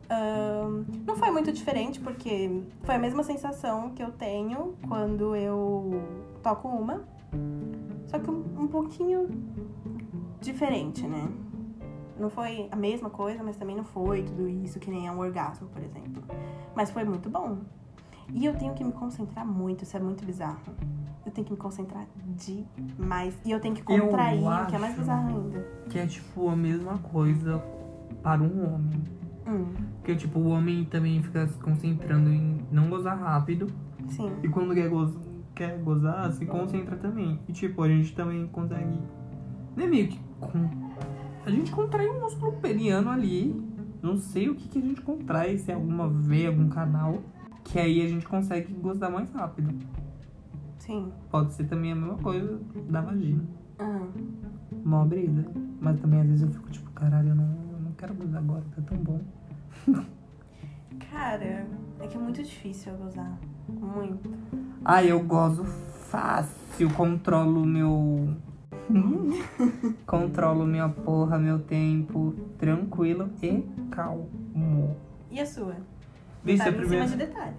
Ahn, 0.09 0.83
não 1.05 1.15
foi 1.15 1.31
muito 1.31 1.51
diferente, 1.51 1.99
porque 1.99 2.61
foi 2.83 2.95
a 2.95 2.99
mesma 2.99 3.23
sensação 3.23 3.91
que 3.91 4.03
eu 4.03 4.11
tenho 4.11 4.75
quando 4.87 5.35
eu 5.35 6.01
toco 6.41 6.67
uma. 6.67 7.01
Só 8.13 8.19
que 8.19 8.29
um, 8.29 8.43
um 8.59 8.67
pouquinho 8.67 9.27
diferente, 10.39 11.07
né? 11.07 11.27
Não 12.19 12.29
foi 12.29 12.67
a 12.71 12.75
mesma 12.75 13.09
coisa, 13.09 13.43
mas 13.43 13.57
também 13.57 13.75
não 13.75 13.83
foi 13.83 14.21
tudo 14.21 14.47
isso 14.47 14.79
que 14.79 14.89
nem 14.91 15.07
é 15.07 15.11
um 15.11 15.17
orgasmo, 15.19 15.67
por 15.69 15.81
exemplo. 15.81 16.21
Mas 16.75 16.91
foi 16.91 17.03
muito 17.03 17.27
bom. 17.27 17.57
E 18.31 18.45
eu 18.45 18.55
tenho 18.55 18.73
que 18.75 18.83
me 18.83 18.91
concentrar 18.91 19.45
muito, 19.45 19.83
isso 19.83 19.97
é 19.97 19.99
muito 19.99 20.23
bizarro. 20.23 20.59
Eu 21.25 21.31
tenho 21.31 21.45
que 21.45 21.53
me 21.53 21.57
concentrar 21.57 22.05
demais. 22.35 23.35
E 23.43 23.49
eu 23.51 23.59
tenho 23.59 23.73
que 23.73 23.81
contrair, 23.81 24.43
o 24.45 24.65
que 24.67 24.75
é 24.75 24.79
mais 24.79 24.95
bizarro 24.95 25.29
ainda. 25.29 25.59
Que 25.89 25.97
é 25.99 26.05
tipo 26.05 26.49
a 26.49 26.55
mesma 26.55 26.97
coisa 26.99 27.63
para 28.21 28.41
um 28.43 28.75
homem. 28.75 29.01
Hum, 29.47 29.73
Porque, 29.97 30.15
tipo, 30.15 30.39
o 30.39 30.49
homem 30.49 30.85
também 30.85 31.21
fica 31.23 31.47
se 31.47 31.57
concentrando 31.57 32.29
em 32.29 32.59
não 32.71 32.89
gozar 32.89 33.17
rápido. 33.17 33.67
sim. 34.07 34.31
E 34.43 34.47
quando 34.47 34.73
quer, 34.75 34.87
goz- 34.87 35.17
quer 35.55 35.77
gozar, 35.79 36.31
se 36.31 36.45
concentra 36.45 36.95
também. 36.97 37.39
E, 37.47 37.53
tipo, 37.53 37.81
a 37.83 37.87
gente 37.87 38.13
também 38.15 38.47
consegue. 38.47 38.99
Não 39.75 39.83
é 39.83 39.87
meio 39.87 40.07
que. 40.07 40.19
com- 40.39 40.69
A 41.45 41.49
gente 41.51 41.71
contrai 41.71 42.07
um 42.07 42.19
músculo 42.21 42.53
peniano 42.53 43.09
ali. 43.09 43.55
Não 44.01 44.17
sei 44.17 44.49
o 44.49 44.55
que, 44.55 44.67
que 44.67 44.79
a 44.79 44.81
gente 44.81 45.01
contrai, 45.01 45.57
se 45.57 45.71
é 45.71 45.75
alguma 45.75 46.07
veia, 46.09 46.49
algum 46.49 46.67
canal. 46.69 47.21
Que 47.63 47.79
aí 47.79 48.01
a 48.01 48.07
gente 48.09 48.27
consegue 48.27 48.73
gozar 48.73 49.09
mais 49.11 49.31
rápido. 49.31 49.73
Sim. 50.79 51.11
Pode 51.31 51.53
ser 51.53 51.63
também 51.65 51.93
a 51.93 51.95
mesma 51.95 52.17
coisa 52.17 52.59
da 52.89 52.99
vagina. 52.99 53.41
Ah, 53.79 54.05
Mó 54.83 55.05
brisa. 55.05 55.45
Mas 55.79 55.99
também 56.01 56.19
às 56.19 56.27
vezes 56.27 56.41
eu 56.43 56.51
fico 56.51 56.69
tipo, 56.69 56.91
caralho, 56.91 57.29
eu 57.29 57.35
não, 57.35 57.45
eu 57.71 57.79
não 57.79 57.91
quero 57.93 58.13
gozar 58.13 58.41
agora, 58.41 58.63
tá 58.75 58.81
tão 58.81 58.97
bom. 58.97 59.21
cara, 61.11 61.65
é 61.99 62.07
que 62.07 62.17
é 62.17 62.19
muito 62.19 62.43
difícil 62.43 62.91
eu 62.93 62.97
gozar. 62.99 63.37
Muito. 63.67 64.29
Ah, 64.83 65.03
eu 65.03 65.19
gozo 65.23 65.63
fácil, 65.63 66.89
controlo 66.91 67.65
meu. 67.65 68.29
controlo 70.05 70.65
minha 70.65 70.89
porra, 70.89 71.37
meu 71.39 71.59
tempo, 71.59 72.35
tranquilo 72.57 73.29
e 73.41 73.63
calmo. 73.89 74.95
E 75.31 75.39
a 75.39 75.45
sua? 75.45 75.75
Vixe, 76.43 76.63
Tá 76.63 76.69
a 76.69 76.73
primeira, 76.73 77.07
de 77.07 77.15
detalhe. 77.15 77.55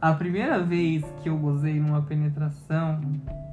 a 0.00 0.12
primeira 0.12 0.62
vez 0.62 1.02
que 1.22 1.28
eu 1.28 1.36
gozei 1.38 1.80
numa 1.80 2.02
penetração, 2.02 3.00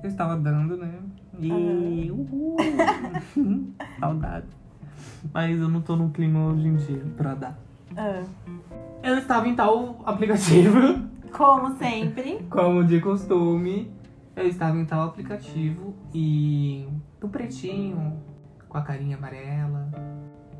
eu 0.03 0.09
estava 0.09 0.35
dando, 0.35 0.75
né? 0.77 0.91
E. 1.39 2.11
Uhul! 2.11 2.57
Saudade. 3.99 4.45
Mas 5.33 5.57
eu 5.59 5.69
não 5.69 5.81
tô 5.81 5.95
no 5.95 6.09
clima 6.09 6.45
hoje 6.47 6.67
em 6.67 6.75
dia 6.75 7.03
pra 7.17 7.33
dar. 7.33 7.57
Ah, 7.95 8.23
Eu 9.01 9.17
estava 9.17 9.47
em 9.47 9.55
tal 9.55 10.01
aplicativo. 10.05 10.77
Como 11.33 11.75
sempre. 11.77 12.45
Como 12.49 12.83
de 12.83 13.01
costume, 13.01 13.91
eu 14.35 14.47
estava 14.47 14.77
em 14.77 14.85
tal 14.85 15.07
aplicativo 15.07 15.93
e 16.13 16.87
do 17.19 17.27
pretinho, 17.27 18.21
com 18.69 18.77
a 18.77 18.81
carinha 18.81 19.17
amarela, 19.17 19.89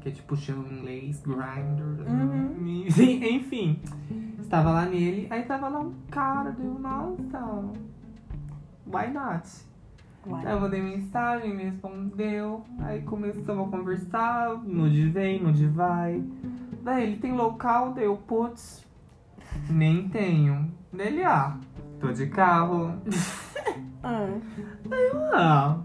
que 0.01 0.09
é 0.09 0.11
tipo 0.11 0.35
chama 0.35 0.67
em 0.67 0.79
inglês, 0.79 1.21
grinder. 1.21 2.11
Uhum. 2.11 2.85
Enfim, 3.31 3.79
estava 4.39 4.71
lá 4.71 4.85
nele, 4.85 5.27
aí 5.29 5.43
tava 5.43 5.69
lá 5.69 5.79
um 5.79 5.93
cara, 6.09 6.51
deu, 6.51 6.77
nossa, 6.79 7.71
why 8.87 9.11
not? 9.13 9.49
Uai. 10.25 10.45
Aí 10.45 10.53
eu 10.53 10.61
mandei 10.61 10.81
mensagem, 10.81 11.53
me 11.53 11.63
respondeu, 11.63 12.63
aí 12.79 13.01
começamos 13.01 13.67
a 13.67 13.71
conversar, 13.77 14.57
nude 14.63 15.09
vem, 15.09 15.43
nude 15.43 15.67
vai. 15.67 16.23
Daí 16.81 17.03
ele 17.03 17.17
tem 17.17 17.33
local, 17.33 17.93
deu, 17.93 18.15
putz, 18.15 18.85
nem 19.69 20.07
tenho. 20.09 20.71
Dele, 20.91 21.23
ah, 21.23 21.57
tô 21.99 22.11
de 22.11 22.27
carro. 22.27 22.93
Ah, 24.05 24.27
Ah, 25.33 25.77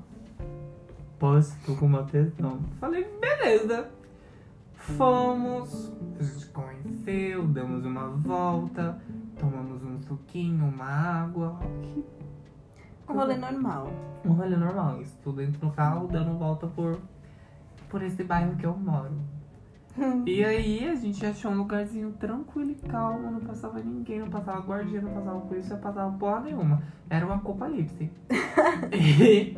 posso, 1.21 1.57
tô 1.65 1.77
com 1.77 1.87
uma 1.87 2.03
tesão. 2.03 2.59
Falei, 2.81 3.07
beleza. 3.21 3.89
Fomos, 4.75 5.93
a 6.19 6.23
gente 6.25 6.47
conheceu, 6.47 7.47
damos 7.47 7.85
uma 7.85 8.09
volta, 8.09 9.01
tomamos 9.39 9.85
um 9.85 10.01
suquinho, 10.03 10.65
uma 10.65 10.85
água. 10.85 11.61
Um 13.09 13.13
rolê 13.15 13.37
normal. 13.37 13.93
um 14.25 14.33
rolê 14.33 14.57
normal, 14.57 15.01
isso 15.01 15.17
tudo 15.23 15.37
dentro 15.37 15.61
do 15.61 15.71
carro, 15.71 16.09
dando 16.09 16.37
volta 16.37 16.67
por, 16.67 16.99
por 17.89 18.03
esse 18.03 18.25
bairro 18.25 18.57
que 18.57 18.67
eu 18.67 18.77
moro. 18.77 19.13
E 20.27 20.45
aí 20.45 20.89
a 20.89 20.95
gente 20.95 21.25
achou 21.25 21.51
um 21.51 21.59
lugarzinho 21.59 22.13
tranquilo 22.13 22.71
e 22.71 22.89
calmo, 22.89 23.31
não 23.31 23.41
passava 23.41 23.81
ninguém, 23.81 24.21
não 24.21 24.29
passava 24.29 24.61
guardia, 24.61 25.01
não 25.01 25.13
passava 25.13 25.41
polícia, 25.41 25.75
não 25.75 25.83
passava 25.83 26.19
porra 26.19 26.41
nenhuma. 26.41 26.83
Era 27.11 27.27
um 27.27 27.33
apocalipse. 27.33 28.11
e, 28.93 29.57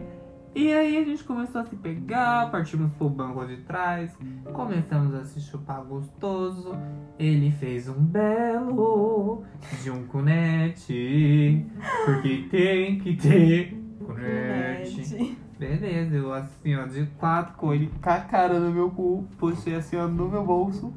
e 0.55 0.73
aí 0.73 0.97
a 0.97 1.05
gente 1.05 1.23
começou 1.25 1.61
a 1.61 1.65
se 1.65 1.77
pegar, 1.77 2.51
partimos 2.51 2.93
pro 2.95 3.09
banco 3.09 3.47
de 3.47 3.59
trás, 3.59 4.17
começamos 4.53 5.15
a 5.15 5.25
se 5.25 5.41
chupar 5.41 5.83
gostoso. 5.85 6.73
Ele 7.19 7.51
fez 7.53 7.89
um 7.89 8.03
belo 8.03 9.45
de 9.83 9.91
um 9.91 10.07
cunete, 10.07 11.67
porque 12.05 12.49
tem 12.51 12.99
que 12.99 13.17
ter 13.17 13.81
cunete. 14.05 15.37
Beleza, 15.61 16.17
eu 16.17 16.33
assim, 16.33 16.75
ó, 16.75 16.87
de 16.87 17.05
quatro 17.19 17.55
com 17.59 17.75
ele 17.75 17.93
com 18.03 18.09
a 18.09 18.21
cara 18.21 18.59
no 18.59 18.71
meu 18.71 18.91
cu, 18.91 19.29
puxei 19.37 19.75
assim, 19.75 19.95
ó, 19.95 20.09
no 20.09 20.27
meu 20.27 20.43
bolso. 20.43 20.91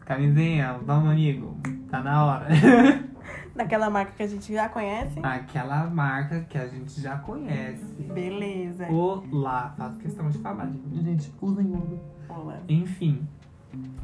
Camisinha, 0.00 0.78
vamos, 0.84 1.10
amigo, 1.10 1.56
tá 1.90 2.02
na 2.02 2.22
hora. 2.22 2.48
Daquela 3.56 3.88
marca 3.88 4.12
que 4.12 4.22
a 4.22 4.26
gente 4.26 4.52
já 4.52 4.68
conhece. 4.68 5.18
Aquela 5.22 5.86
marca 5.86 6.42
que 6.42 6.58
a 6.58 6.68
gente 6.68 7.00
já 7.00 7.16
conhece. 7.16 8.02
Beleza. 8.12 8.88
Olá, 8.90 9.72
faço 9.74 9.98
questão 10.00 10.28
de 10.28 10.36
falar, 10.40 10.66
gente. 10.66 11.02
Gente, 11.02 11.32
usem 11.40 11.72
Uber. 11.72 11.98
Boa. 12.28 12.58
Enfim, 12.68 13.26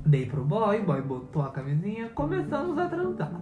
dei 0.06 0.24
pro 0.24 0.46
boy, 0.46 0.80
boy 0.80 1.02
botou 1.02 1.42
a 1.42 1.50
camisinha, 1.50 2.08
começamos 2.08 2.78
a 2.78 2.88
transar. 2.88 3.38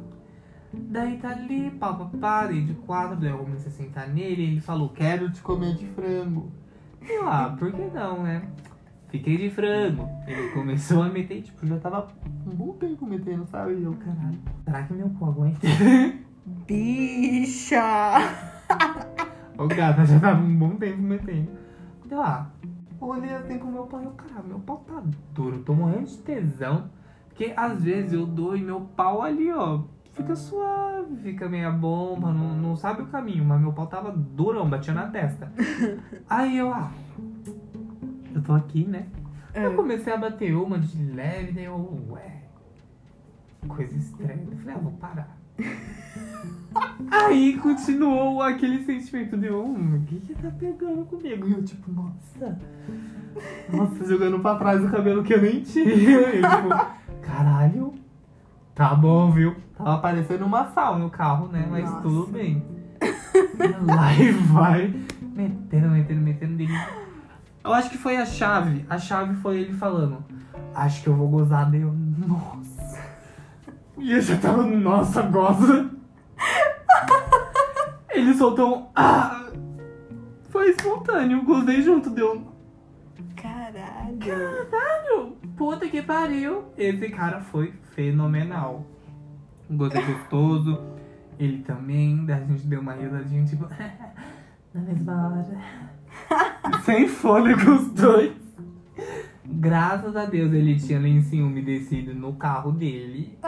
Daí 0.72 1.16
tá 1.18 1.30
ali, 1.30 1.70
pau, 1.70 1.96
pau, 1.96 2.10
pá, 2.20 2.46
dei 2.46 2.62
de 2.62 2.74
quatro, 2.74 3.16
daí 3.16 3.30
eu 3.30 3.38
comecei 3.38 3.68
a 3.68 3.74
sentar 3.74 4.08
nele, 4.08 4.42
ele 4.42 4.60
falou, 4.60 4.88
quero 4.90 5.30
te 5.30 5.40
comer 5.40 5.74
de 5.74 5.86
frango. 5.86 6.50
Eu, 7.00 7.28
ah, 7.28 7.54
por 7.58 7.72
que 7.72 7.84
não, 7.94 8.22
né? 8.22 8.42
Fiquei 9.08 9.36
de 9.36 9.50
frango. 9.50 10.08
Ele 10.26 10.48
começou 10.50 11.02
a 11.02 11.08
meter, 11.08 11.42
tipo, 11.42 11.66
já 11.66 11.78
tava 11.78 12.08
um 12.46 12.50
bom 12.50 12.72
tempo 12.72 13.06
metendo, 13.06 13.46
sabe? 13.46 13.74
E 13.74 13.84
eu, 13.84 13.94
caralho, 13.94 14.38
será 14.64 14.82
que 14.82 14.92
meu 14.92 15.08
cu 15.10 15.24
aguenta? 15.24 15.60
Bicha! 16.66 18.14
O 19.58 19.66
gata 19.68 20.04
já 20.04 20.20
tava 20.20 20.42
um 20.42 20.54
bom 20.54 20.76
tempo 20.76 21.00
metendo. 21.00 21.48
Deu, 22.04 22.20
ah, 22.20 22.50
olhei 23.00 23.32
assim 23.32 23.58
com 23.58 23.70
meu 23.70 23.84
pau 23.84 24.02
e 24.02 24.04
eu, 24.04 24.10
caralho, 24.10 24.48
meu 24.48 24.58
pau 24.58 24.84
tá 24.86 25.02
duro, 25.32 25.56
eu 25.56 25.64
tô 25.64 25.72
morrendo 25.72 26.04
de 26.04 26.18
tesão. 26.18 26.90
Porque 27.28 27.54
às 27.56 27.82
vezes 27.82 28.12
eu 28.12 28.26
dou 28.26 28.54
e 28.54 28.60
meu 28.60 28.82
pau 28.82 29.22
ali, 29.22 29.50
ó, 29.50 29.80
fica 30.16 30.34
suave, 30.34 31.14
fica 31.16 31.48
meia 31.48 31.70
bomba, 31.70 32.32
não, 32.32 32.56
não 32.56 32.74
sabe 32.74 33.02
o 33.02 33.06
caminho, 33.06 33.44
mas 33.44 33.60
meu 33.60 33.72
pau 33.72 33.86
tava 33.86 34.10
durão, 34.10 34.68
batia 34.68 34.94
na 34.94 35.06
testa. 35.06 35.52
Aí 36.28 36.56
eu, 36.56 36.72
ah, 36.72 36.90
eu 38.34 38.42
tô 38.42 38.54
aqui, 38.54 38.84
né? 38.84 39.06
Eu 39.54 39.74
comecei 39.74 40.12
a 40.12 40.16
bater 40.18 40.54
uma 40.54 40.78
de 40.78 41.02
leve, 41.12 41.52
daí 41.52 41.64
eu, 41.64 42.04
ué, 42.10 42.42
coisa 43.68 43.96
estranha. 43.96 44.46
Eu 44.50 44.58
falei, 44.58 44.74
ah, 44.74 44.78
vou 44.78 44.92
parar. 44.92 45.38
Aí 47.10 47.56
continuou 47.58 48.42
aquele 48.42 48.84
sentimento 48.84 49.36
de, 49.36 49.50
hum, 49.50 49.96
o 49.96 50.06
que 50.06 50.20
que 50.20 50.34
tá 50.34 50.50
pegando 50.50 51.06
comigo? 51.06 51.48
E 51.48 51.52
eu, 51.52 51.64
tipo, 51.64 51.90
nossa. 51.90 52.58
Nossa, 53.72 54.04
jogando 54.06 54.40
pra 54.40 54.56
trás 54.56 54.84
o 54.84 54.90
cabelo 54.90 55.22
que 55.22 55.32
eu 55.32 55.40
nem 55.40 55.60
tinha. 55.62 55.88
Eu, 55.92 56.32
tipo, 56.32 57.22
caralho. 57.22 57.94
Tá 58.74 58.94
bom, 58.94 59.30
viu? 59.30 59.56
Tava 59.76 59.98
parecendo 59.98 60.46
uma 60.46 60.66
sal 60.68 60.98
no 60.98 61.10
carro, 61.10 61.48
né? 61.48 61.66
Mas 61.70 61.84
Nossa. 61.84 62.00
tudo 62.02 62.26
bem. 62.32 62.64
Lá 63.86 64.14
e 64.14 64.32
vai. 64.32 64.94
Metendo, 65.20 65.88
metendo, 65.88 66.20
metendo 66.20 66.56
dele. 66.56 66.72
Eu 67.62 67.74
acho 67.74 67.90
que 67.90 67.98
foi 67.98 68.16
a 68.16 68.24
chave. 68.24 68.86
A 68.88 68.96
chave 68.96 69.34
foi 69.36 69.58
ele 69.58 69.74
falando. 69.74 70.24
Acho 70.74 71.02
que 71.02 71.08
eu 71.08 71.14
vou 71.14 71.28
gozar 71.28 71.70
dele. 71.70 71.84
Nossa. 72.26 72.76
E 73.98 74.12
eu 74.12 74.20
já 74.20 74.36
tava, 74.36 74.62
nossa, 74.62 75.22
goza. 75.22 75.90
Ele 78.10 78.34
soltou 78.34 78.76
um. 78.76 78.86
Ah! 78.94 79.50
Foi 80.50 80.70
espontâneo, 80.70 81.42
gozei 81.44 81.82
junto, 81.82 82.10
deu. 82.10 82.46
Caralho. 83.34 84.18
Caralho! 84.18 85.36
Puta 85.56 85.88
que 85.88 86.02
pariu! 86.02 86.64
Esse 86.76 87.08
cara 87.08 87.40
foi 87.40 87.72
fenomenal. 87.94 88.86
Gozei 89.70 90.02
gostoso. 90.02 90.78
Ele 91.38 91.62
também. 91.62 92.24
Daí 92.24 92.42
a 92.42 92.46
gente 92.46 92.66
deu 92.66 92.80
uma 92.80 92.94
risadinha, 92.94 93.44
tipo. 93.44 93.66
Na 94.74 94.80
mesma 94.80 95.28
hora. 95.28 96.80
Sem 96.84 97.08
fôlego 97.08 97.70
os 97.72 97.88
dois. 97.92 98.32
Graças 99.44 100.16
a 100.16 100.24
Deus 100.24 100.52
ele 100.52 100.78
tinha 100.78 100.98
lencinho 100.98 101.46
umedecido 101.46 102.14
no 102.14 102.34
carro 102.34 102.72
dele. 102.72 103.38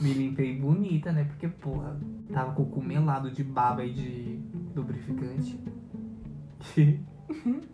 Me 0.00 0.12
limpei 0.12 0.58
bonita, 0.58 1.10
né? 1.12 1.24
Porque, 1.24 1.48
porra, 1.48 1.96
tava 2.32 2.52
com 2.52 2.62
o 2.62 2.66
cu 2.66 2.82
melado 2.82 3.30
de 3.30 3.42
baba 3.42 3.84
e 3.84 3.92
de 3.92 4.40
lubrificante. 4.74 5.58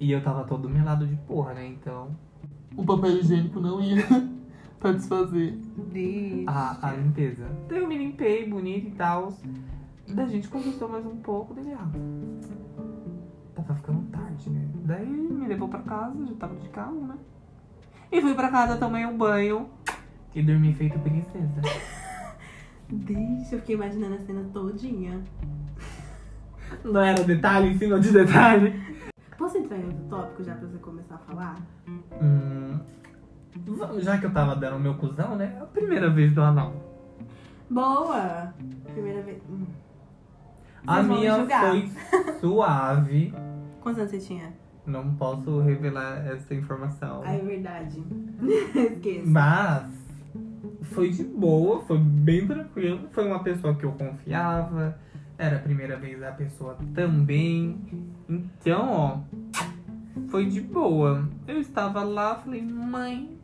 e 0.00 0.12
eu 0.12 0.22
tava 0.22 0.44
todo 0.44 0.68
melado 0.68 1.06
de 1.06 1.16
porra, 1.16 1.54
né? 1.54 1.66
Então. 1.66 2.16
O 2.76 2.84
papel 2.84 3.18
higiênico 3.18 3.60
não 3.60 3.80
ia 3.80 4.06
pra 4.82 4.92
desfazer 4.92 5.56
Deixa. 5.92 6.50
a, 6.50 6.88
a 6.88 6.92
limpeza. 6.92 7.46
Daí 7.68 7.78
eu 7.78 7.86
me 7.86 7.96
limpei, 7.96 8.48
bonita 8.48 8.88
e 8.88 8.90
tal. 8.90 9.32
Daí 10.08 10.24
a 10.24 10.28
gente 10.28 10.48
conversou 10.48 10.88
mais 10.88 11.06
um 11.06 11.16
pouco, 11.16 11.54
daí 11.54 11.72
ah, 11.72 11.88
tava 13.54 13.74
ficando 13.76 14.02
tarde, 14.10 14.50
né? 14.50 14.68
Daí 14.84 15.06
me 15.06 15.46
levou 15.46 15.68
pra 15.68 15.78
casa, 15.82 16.26
já 16.26 16.34
tava 16.34 16.56
de 16.56 16.68
carro, 16.70 17.06
né? 17.06 17.14
E 18.10 18.20
fui 18.20 18.34
pra 18.34 18.50
casa, 18.50 18.76
tomei 18.76 19.06
um 19.06 19.16
banho 19.16 19.70
e 20.34 20.42
dormi 20.42 20.74
feito 20.74 20.98
princesa. 20.98 21.62
Deixa, 22.90 23.54
eu 23.54 23.60
fiquei 23.60 23.76
imaginando 23.76 24.16
a 24.16 24.18
cena 24.18 24.44
todinha. 24.52 25.22
Não 26.84 27.00
era 27.00 27.22
detalhe 27.22 27.68
em 27.68 27.78
cima 27.78 28.00
de 28.00 28.10
detalhe. 28.10 28.82
Posso 29.38 29.58
entrar 29.58 29.78
em 29.78 29.84
outro 29.84 30.04
tópico 30.08 30.42
já 30.42 30.54
pra 30.54 30.66
você 30.66 30.78
começar 30.78 31.14
a 31.14 31.18
falar? 31.18 31.56
Hum, 32.20 32.80
já 33.99 34.19
que 34.19 34.26
eu 34.26 34.33
tava 34.33 34.57
dando 34.57 34.76
o 34.76 34.81
meu 34.81 34.95
cuzão, 34.95 35.37
né? 35.37 35.57
É 35.59 35.62
a 35.62 35.66
primeira 35.66 36.11
vez 36.11 36.33
do 36.33 36.42
anal. 36.42 36.75
Boa! 37.71 38.52
Primeira 38.92 39.23
vez. 39.23 39.42
Hum. 39.49 39.64
A 40.87 40.95
Vocês 40.97 41.07
vão 41.07 41.14
me 41.14 41.21
minha 41.21 41.37
julgar. 41.38 41.71
foi 41.71 41.90
suave. 42.40 43.35
Quantos 43.81 43.99
anos 44.00 44.11
você 44.11 44.19
tinha? 44.19 44.52
Não 44.85 45.14
posso 45.14 45.61
revelar 45.61 46.26
essa 46.26 46.54
informação. 46.54 47.23
Ah, 47.25 47.35
é 47.35 47.38
verdade. 47.38 48.02
Esqueço. 48.75 49.28
Mas 49.28 49.90
foi 50.83 51.11
de 51.11 51.25
boa, 51.25 51.81
foi 51.83 51.99
bem 51.99 52.47
tranquilo. 52.47 53.09
Foi 53.12 53.26
uma 53.26 53.42
pessoa 53.42 53.75
que 53.75 53.85
eu 53.85 53.92
confiava. 53.92 54.99
Era 55.38 55.57
a 55.57 55.61
primeira 55.61 55.97
vez 55.97 56.21
da 56.21 56.33
pessoa 56.33 56.76
também. 56.95 57.81
Então, 58.28 58.90
ó, 58.90 59.19
foi 60.28 60.47
de 60.47 60.61
boa. 60.61 61.28
Eu 61.47 61.61
estava 61.61 62.02
lá, 62.02 62.35
falei, 62.37 62.62
mãe, 62.62 63.38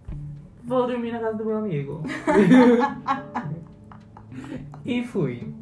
vou 0.68 0.86
dormir 0.86 1.12
na 1.12 1.18
casa 1.18 1.38
do 1.38 1.46
meu 1.46 1.56
amigo. 1.56 2.02
e 4.84 5.02
fui. 5.04 5.52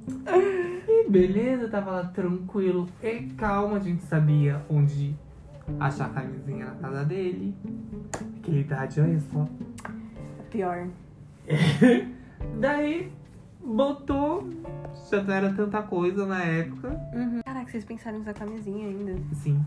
E 0.89 1.09
beleza, 1.09 1.69
tava 1.69 1.93
lá 1.93 2.05
tranquilo 2.07 2.89
e 3.03 3.21
calmo. 3.35 3.77
A 3.77 3.79
gente 3.79 4.03
sabia 4.03 4.61
onde 4.69 5.15
achar 5.79 6.07
a 6.07 6.09
camisinha 6.09 6.67
na 6.67 6.75
casa 6.75 7.05
dele. 7.05 7.55
Aquela 8.39 8.59
idade, 8.59 9.01
olha 9.01 9.21
só. 9.21 9.49
Pior. 10.51 10.89
Daí 12.61 13.13
botou, 13.63 14.49
já 15.11 15.23
não 15.23 15.35
era 15.35 15.53
tanta 15.53 15.83
coisa 15.83 16.27
na 16.27 16.43
época. 16.43 16.89
Uhum. 17.15 17.43
Caraca, 17.45 17.71
vocês 17.71 17.85
pensaram 17.85 18.19
em 18.19 18.21
usar 18.21 18.35
camisinha 18.35 18.89
ainda. 18.89 19.17
Sim. 19.35 19.65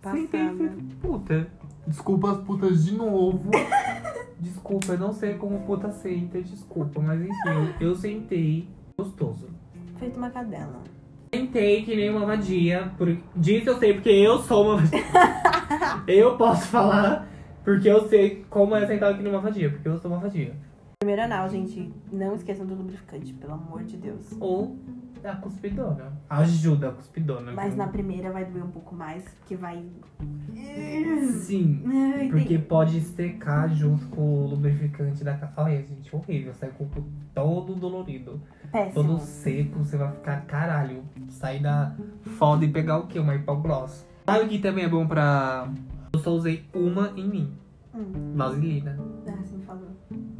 Passada. 0.00 0.54
fui 0.56 0.70
puta. 1.00 1.46
Desculpa 1.86 2.32
as 2.32 2.38
putas 2.38 2.84
de 2.84 2.94
novo. 2.94 3.50
desculpa, 4.38 4.92
eu 4.92 4.98
não 4.98 5.12
sei 5.12 5.34
como 5.34 5.60
puta 5.60 5.90
senta, 5.90 6.40
desculpa, 6.40 7.00
mas 7.00 7.20
enfim, 7.20 7.74
eu, 7.80 7.94
sentei 7.94 8.68
gostoso. 8.98 9.48
Feito 9.98 10.16
uma 10.16 10.30
cadela. 10.30 10.82
Sentei 11.34 11.82
que 11.82 11.96
nem 11.96 12.10
uma 12.10 12.26
vadia. 12.26 12.92
Por... 12.96 13.16
Disso 13.34 13.70
eu 13.70 13.78
sei 13.78 13.94
porque 13.94 14.10
eu 14.10 14.38
sou 14.40 14.64
uma 14.64 14.76
vadia. 14.76 15.04
eu 16.06 16.36
posso 16.36 16.66
falar 16.66 17.28
porque 17.64 17.88
eu 17.88 18.08
sei 18.08 18.44
como 18.50 18.74
é 18.74 18.86
sentar 18.86 19.12
aqui 19.12 19.22
numa 19.22 19.38
vadia, 19.38 19.70
porque 19.70 19.88
eu 19.88 19.98
sou 19.98 20.10
uma 20.10 20.20
vadia. 20.20 20.54
Primeiro 21.02 21.22
anal, 21.22 21.50
gente. 21.50 21.92
Não 22.12 22.32
esqueçam 22.32 22.64
do 22.64 22.76
lubrificante, 22.76 23.32
pelo 23.34 23.54
amor 23.54 23.82
de 23.82 23.96
Deus. 23.96 24.24
Ou 24.38 24.78
a 25.24 25.34
cuspidona. 25.34 26.12
Ajuda 26.30 26.90
a 26.90 26.92
cuspidona. 26.92 27.50
Mas 27.50 27.70
viu? 27.70 27.78
na 27.78 27.88
primeira 27.88 28.30
vai 28.30 28.44
doer 28.44 28.64
um 28.64 28.70
pouco 28.70 28.94
mais, 28.94 29.24
porque 29.40 29.56
vai. 29.56 29.84
Sim. 31.40 31.82
Ai, 31.86 32.28
Porque 32.28 32.56
tem- 32.56 32.60
pode 32.60 33.00
secar 33.00 33.68
junto 33.74 34.06
com 34.10 34.44
o 34.44 34.46
lubrificante 34.46 35.24
da 35.24 35.34
casa. 35.36 35.52
Olha, 35.56 35.82
gente, 35.82 36.14
horrível. 36.14 36.54
Sai 36.54 36.70
com 36.70 36.84
o 36.84 36.88
cu 36.88 37.02
todo 37.34 37.74
dolorido. 37.74 38.40
Péssimo. 38.70 38.94
Todo 38.94 39.18
seco, 39.18 39.80
você 39.80 39.96
vai 39.96 40.12
ficar 40.12 40.42
caralho. 40.42 41.02
Sair 41.30 41.60
da 41.60 41.96
foda 42.38 42.64
e 42.64 42.68
pegar 42.68 42.98
o 42.98 43.08
quê? 43.08 43.18
Uma 43.18 43.34
hipogloss. 43.34 44.06
Sabe 44.24 44.44
o 44.44 44.48
que 44.48 44.60
também 44.60 44.84
é 44.84 44.88
bom 44.88 45.04
pra. 45.04 45.68
Eu 46.12 46.20
só 46.20 46.30
usei 46.30 46.64
uma 46.72 47.12
em 47.16 47.28
mim. 47.28 47.52
Hum. 47.94 48.34
Vaselina. 48.34 48.98
Ah, 49.28 49.32
você 49.42 49.56
me 49.56 49.64
falou. 49.64 49.88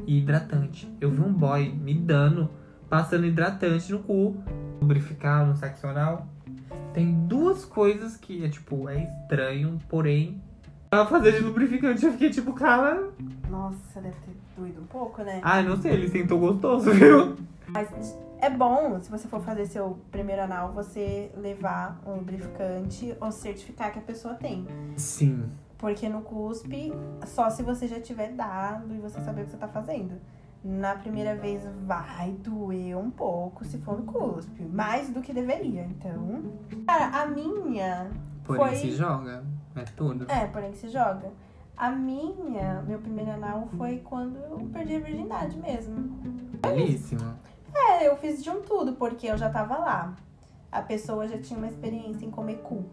E 0.06 0.18
hidratante. 0.18 0.92
Eu 1.00 1.10
vi 1.10 1.20
um 1.20 1.32
boy 1.32 1.72
me 1.72 1.94
dando, 1.94 2.50
passando 2.88 3.26
hidratante 3.26 3.92
no 3.92 4.00
cu. 4.00 4.36
Lubrificar 4.80 5.46
no 5.46 5.54
sexo 5.56 5.86
oral. 5.86 6.26
Tem 6.92 7.26
duas 7.26 7.64
coisas 7.64 8.16
que 8.16 8.44
é 8.44 8.48
tipo, 8.48 8.88
é 8.88 9.02
estranho, 9.02 9.78
porém. 9.88 10.42
Pra 10.90 11.06
fazer 11.06 11.32
de 11.32 11.40
lubrificante, 11.40 12.04
eu 12.04 12.12
fiquei 12.12 12.28
tipo, 12.28 12.52
cara. 12.52 13.10
Nossa, 13.48 14.00
deve 14.00 14.16
ter 14.16 14.36
doído 14.56 14.82
um 14.82 14.86
pouco, 14.86 15.22
né? 15.22 15.40
Ai, 15.42 15.62
não 15.62 15.80
sei, 15.80 15.92
ele 15.92 16.08
sentou 16.08 16.38
gostoso, 16.38 16.90
viu? 16.92 17.36
Mas 17.68 17.88
é 18.38 18.50
bom, 18.50 19.00
se 19.00 19.10
você 19.10 19.26
for 19.28 19.40
fazer 19.40 19.64
seu 19.66 19.98
primeiro 20.10 20.42
anal, 20.42 20.72
você 20.72 21.30
levar 21.36 22.02
um 22.04 22.16
lubrificante 22.16 23.16
ou 23.20 23.32
certificar 23.32 23.92
que 23.92 24.00
a 24.00 24.02
pessoa 24.02 24.34
tem. 24.34 24.66
Sim. 24.96 25.44
Porque 25.82 26.08
no 26.08 26.22
cuspe, 26.22 26.92
só 27.26 27.50
se 27.50 27.60
você 27.64 27.88
já 27.88 28.00
tiver 28.00 28.28
dado 28.34 28.94
e 28.94 28.98
você 28.98 29.20
saber 29.20 29.42
o 29.42 29.44
que 29.46 29.50
você 29.50 29.56
tá 29.56 29.66
fazendo. 29.66 30.14
Na 30.62 30.94
primeira 30.94 31.34
vez 31.34 31.64
vai 31.84 32.30
doer 32.38 32.96
um 32.96 33.10
pouco 33.10 33.64
se 33.64 33.78
for 33.78 33.98
no 33.98 34.04
cuspe. 34.04 34.62
Mais 34.62 35.10
do 35.10 35.20
que 35.20 35.32
deveria. 35.32 35.82
Então. 35.82 36.44
Cara, 36.86 37.06
a 37.06 37.26
minha. 37.26 38.12
Porém, 38.44 38.64
Foi- 38.64 38.76
se 38.76 38.92
joga. 38.92 39.42
É 39.74 39.82
tudo. 39.82 40.30
É, 40.30 40.46
porém 40.46 40.70
que 40.70 40.78
se 40.78 40.88
joga. 40.88 41.32
A 41.76 41.90
minha, 41.90 42.80
meu 42.86 43.00
primeiro 43.00 43.32
anal 43.32 43.66
foi 43.76 43.98
quando 44.04 44.36
eu 44.36 44.58
perdi 44.72 44.94
a 44.94 45.00
virgindade 45.00 45.58
mesmo. 45.58 46.16
Belíssimo. 46.62 47.34
É, 47.74 48.06
eu 48.06 48.16
fiz 48.18 48.40
de 48.40 48.50
um 48.50 48.62
tudo, 48.62 48.92
porque 48.92 49.26
eu 49.26 49.36
já 49.36 49.50
tava 49.50 49.76
lá. 49.78 50.14
A 50.70 50.80
pessoa 50.80 51.26
já 51.26 51.38
tinha 51.38 51.58
uma 51.58 51.66
experiência 51.66 52.24
em 52.24 52.30
comer 52.30 52.58
cu. 52.58 52.84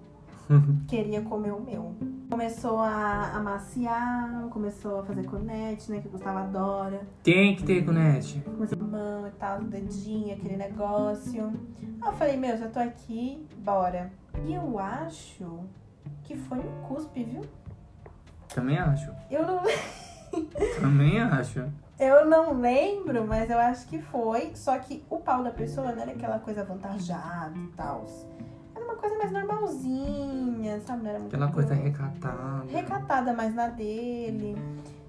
Queria 0.88 1.22
comer 1.22 1.52
o 1.52 1.60
meu. 1.62 1.96
Começou 2.30 2.80
a 2.80 3.32
amaciar, 3.36 4.48
começou 4.50 5.00
a 5.00 5.04
fazer 5.04 5.26
conete, 5.26 5.92
né? 5.92 6.00
Que 6.00 6.08
o 6.08 6.12
Gustavo 6.12 6.40
adora. 6.40 7.02
Tem 7.24 7.56
que 7.56 7.64
ter 7.64 7.86
conete. 7.86 8.40
Começou 8.42 8.78
a 8.80 8.84
mão 8.84 9.28
e 9.28 9.32
tal, 9.32 9.62
dedinho, 9.62 10.34
aquele 10.34 10.58
negócio. 10.58 11.52
Aí 12.02 12.08
eu 12.12 12.14
falei, 12.14 12.38
meu, 12.38 12.58
já 12.58 12.68
tô 12.68 12.80
aqui, 12.80 13.46
bora. 13.60 14.12
E 14.46 14.54
eu 14.54 14.80
acho 14.80 15.60
que 16.24 16.36
foi 16.36 16.58
no 16.58 16.88
cuspe, 16.88 17.24
viu? 17.24 17.42
Também 18.54 18.78
acho. 18.80 19.12
Eu 19.30 19.46
não, 19.46 19.62
Também 20.82 21.20
acho. 21.22 21.64
eu 22.00 22.26
não 22.28 22.60
lembro, 22.60 23.26
mas 23.28 23.50
eu 23.50 23.58
acho 23.60 23.88
que 23.88 24.00
foi. 24.02 24.52
Só 24.56 24.78
que 24.80 25.04
o 25.10 25.18
pau 25.18 25.44
da 25.44 25.52
pessoa 25.52 25.92
não 25.92 26.02
era 26.02 26.12
aquela 26.12 26.40
coisa 26.40 26.62
avantajada 26.62 27.54
e 27.58 27.68
tal. 27.76 28.06
Era 28.76 28.86
uma 28.86 28.96
coisa 28.96 29.18
mais 29.18 29.32
normalzinha, 29.32 30.19
sabe? 30.82 31.04
Não 31.04 31.10
era 31.10 31.20
muito 31.20 31.34
Aquela 31.36 31.52
coisa 31.52 31.74
recatada. 31.74 32.64
recatada 32.68 33.34
mais 33.34 33.54
na 33.56 33.68
dele. 33.68 34.56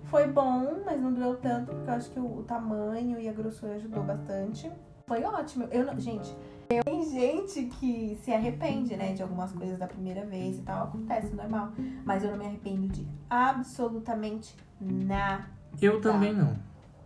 Foi 0.05 0.27
bom, 0.27 0.83
mas 0.85 1.01
não 1.01 1.13
doeu 1.13 1.37
tanto, 1.37 1.73
porque 1.73 1.89
eu 1.91 1.95
acho 1.95 2.11
que 2.11 2.19
o, 2.21 2.39
o 2.39 2.43
tamanho 2.43 3.19
e 3.21 3.29
a 3.29 3.33
grossura 3.33 3.75
ajudou 3.75 4.03
bastante. 4.03 4.71
Foi 5.07 5.23
ótimo. 5.25 5.67
Eu 5.71 5.85
não, 5.85 5.99
gente, 5.99 6.35
eu- 6.69 6.83
tem 6.85 7.05
gente 7.11 7.63
que 7.79 8.17
se 8.23 8.33
arrepende, 8.33 8.97
né, 8.97 9.13
de 9.13 9.23
algumas 9.23 9.53
coisas 9.53 9.79
da 9.79 9.87
primeira 9.87 10.25
vez 10.27 10.59
e 10.59 10.63
tal, 10.63 10.85
acontece, 10.85 11.35
normal. 11.35 11.71
Mas 12.05 12.25
eu 12.25 12.31
não 12.31 12.39
me 12.39 12.47
arrependo 12.47 12.89
de 12.89 13.07
absolutamente 13.29 14.55
nada. 14.81 15.45
Eu 15.81 16.01
também 16.01 16.33
não. 16.33 16.55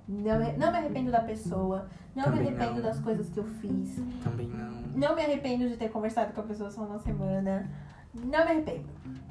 Não, 0.09 0.39
me- 0.39 0.53
não 0.53 0.71
me 0.71 0.79
arrependo 0.79 1.11
da 1.11 1.21
pessoa, 1.21 1.87
não 2.15 2.25
Também 2.25 2.43
me 2.43 2.49
arrependo 2.49 2.75
não. 2.77 2.83
das 2.83 2.99
coisas 3.01 3.29
que 3.31 3.39
eu 3.41 3.45
fiz, 3.45 3.99
Também 4.23 4.47
não. 4.49 4.71
não 4.95 5.15
me 5.15 5.23
arrependo 5.23 5.67
de 5.69 5.77
ter 5.79 5.89
conversado 5.89 6.33
com 6.35 6.41
a 6.43 6.45
pessoa 6.45 6.71
só 6.71 6.83
uma 6.83 6.99
semana. 6.99 7.69
Não 8.15 8.29
me 8.29 8.37
arrependo. 8.37 8.85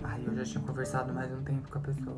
Ai, 0.03 0.21
eu 0.25 0.35
já 0.35 0.43
tinha 0.43 0.63
conversado 0.63 1.13
mais 1.13 1.31
um 1.31 1.41
tempo 1.43 1.69
com 1.71 1.77
a 1.77 1.81
pessoa. 1.81 2.17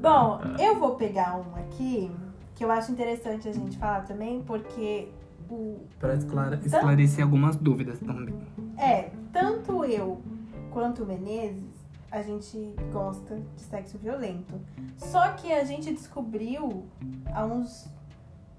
Bom, 0.00 0.40
eu 0.58 0.78
vou 0.78 0.94
pegar 0.96 1.36
um 1.36 1.54
aqui 1.56 2.10
que 2.54 2.64
eu 2.64 2.70
acho 2.70 2.92
interessante 2.92 3.48
a 3.48 3.52
gente 3.52 3.76
falar 3.78 4.02
também, 4.02 4.42
porque 4.42 5.08
o 5.50 5.80
Pra 5.98 6.14
esclare- 6.14 6.58
esclarecer 6.64 7.22
algumas 7.24 7.56
dúvidas 7.56 7.98
também. 8.00 8.34
É, 8.78 9.10
tanto 9.32 9.84
eu 9.84 10.22
quanto 10.70 11.02
o 11.02 11.06
Menezes, 11.06 11.64
a 12.10 12.22
gente 12.22 12.74
gosta 12.92 13.40
de 13.56 13.62
sexo 13.62 13.98
violento. 13.98 14.54
Só 14.96 15.32
que 15.32 15.52
a 15.52 15.64
gente 15.64 15.92
descobriu 15.92 16.86
há 17.34 17.44
uns 17.44 17.88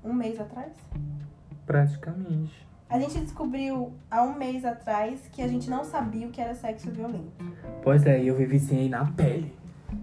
um 0.04 0.14
mês 0.14 0.40
atrás. 0.40 0.74
Praticamente. 1.66 2.68
A 2.94 3.00
gente 3.00 3.20
descobriu 3.22 3.92
há 4.12 4.22
um 4.22 4.38
mês 4.38 4.64
atrás 4.64 5.20
que 5.32 5.42
a 5.42 5.48
gente 5.48 5.68
não 5.68 5.84
sabia 5.84 6.28
o 6.28 6.30
que 6.30 6.40
era 6.40 6.54
sexo 6.54 6.92
violento. 6.92 7.32
Pois 7.82 8.06
é, 8.06 8.24
eu 8.24 8.36
vivi 8.36 8.60
sim 8.60 8.78
aí 8.82 8.88
na 8.90 9.04
pele. 9.06 9.52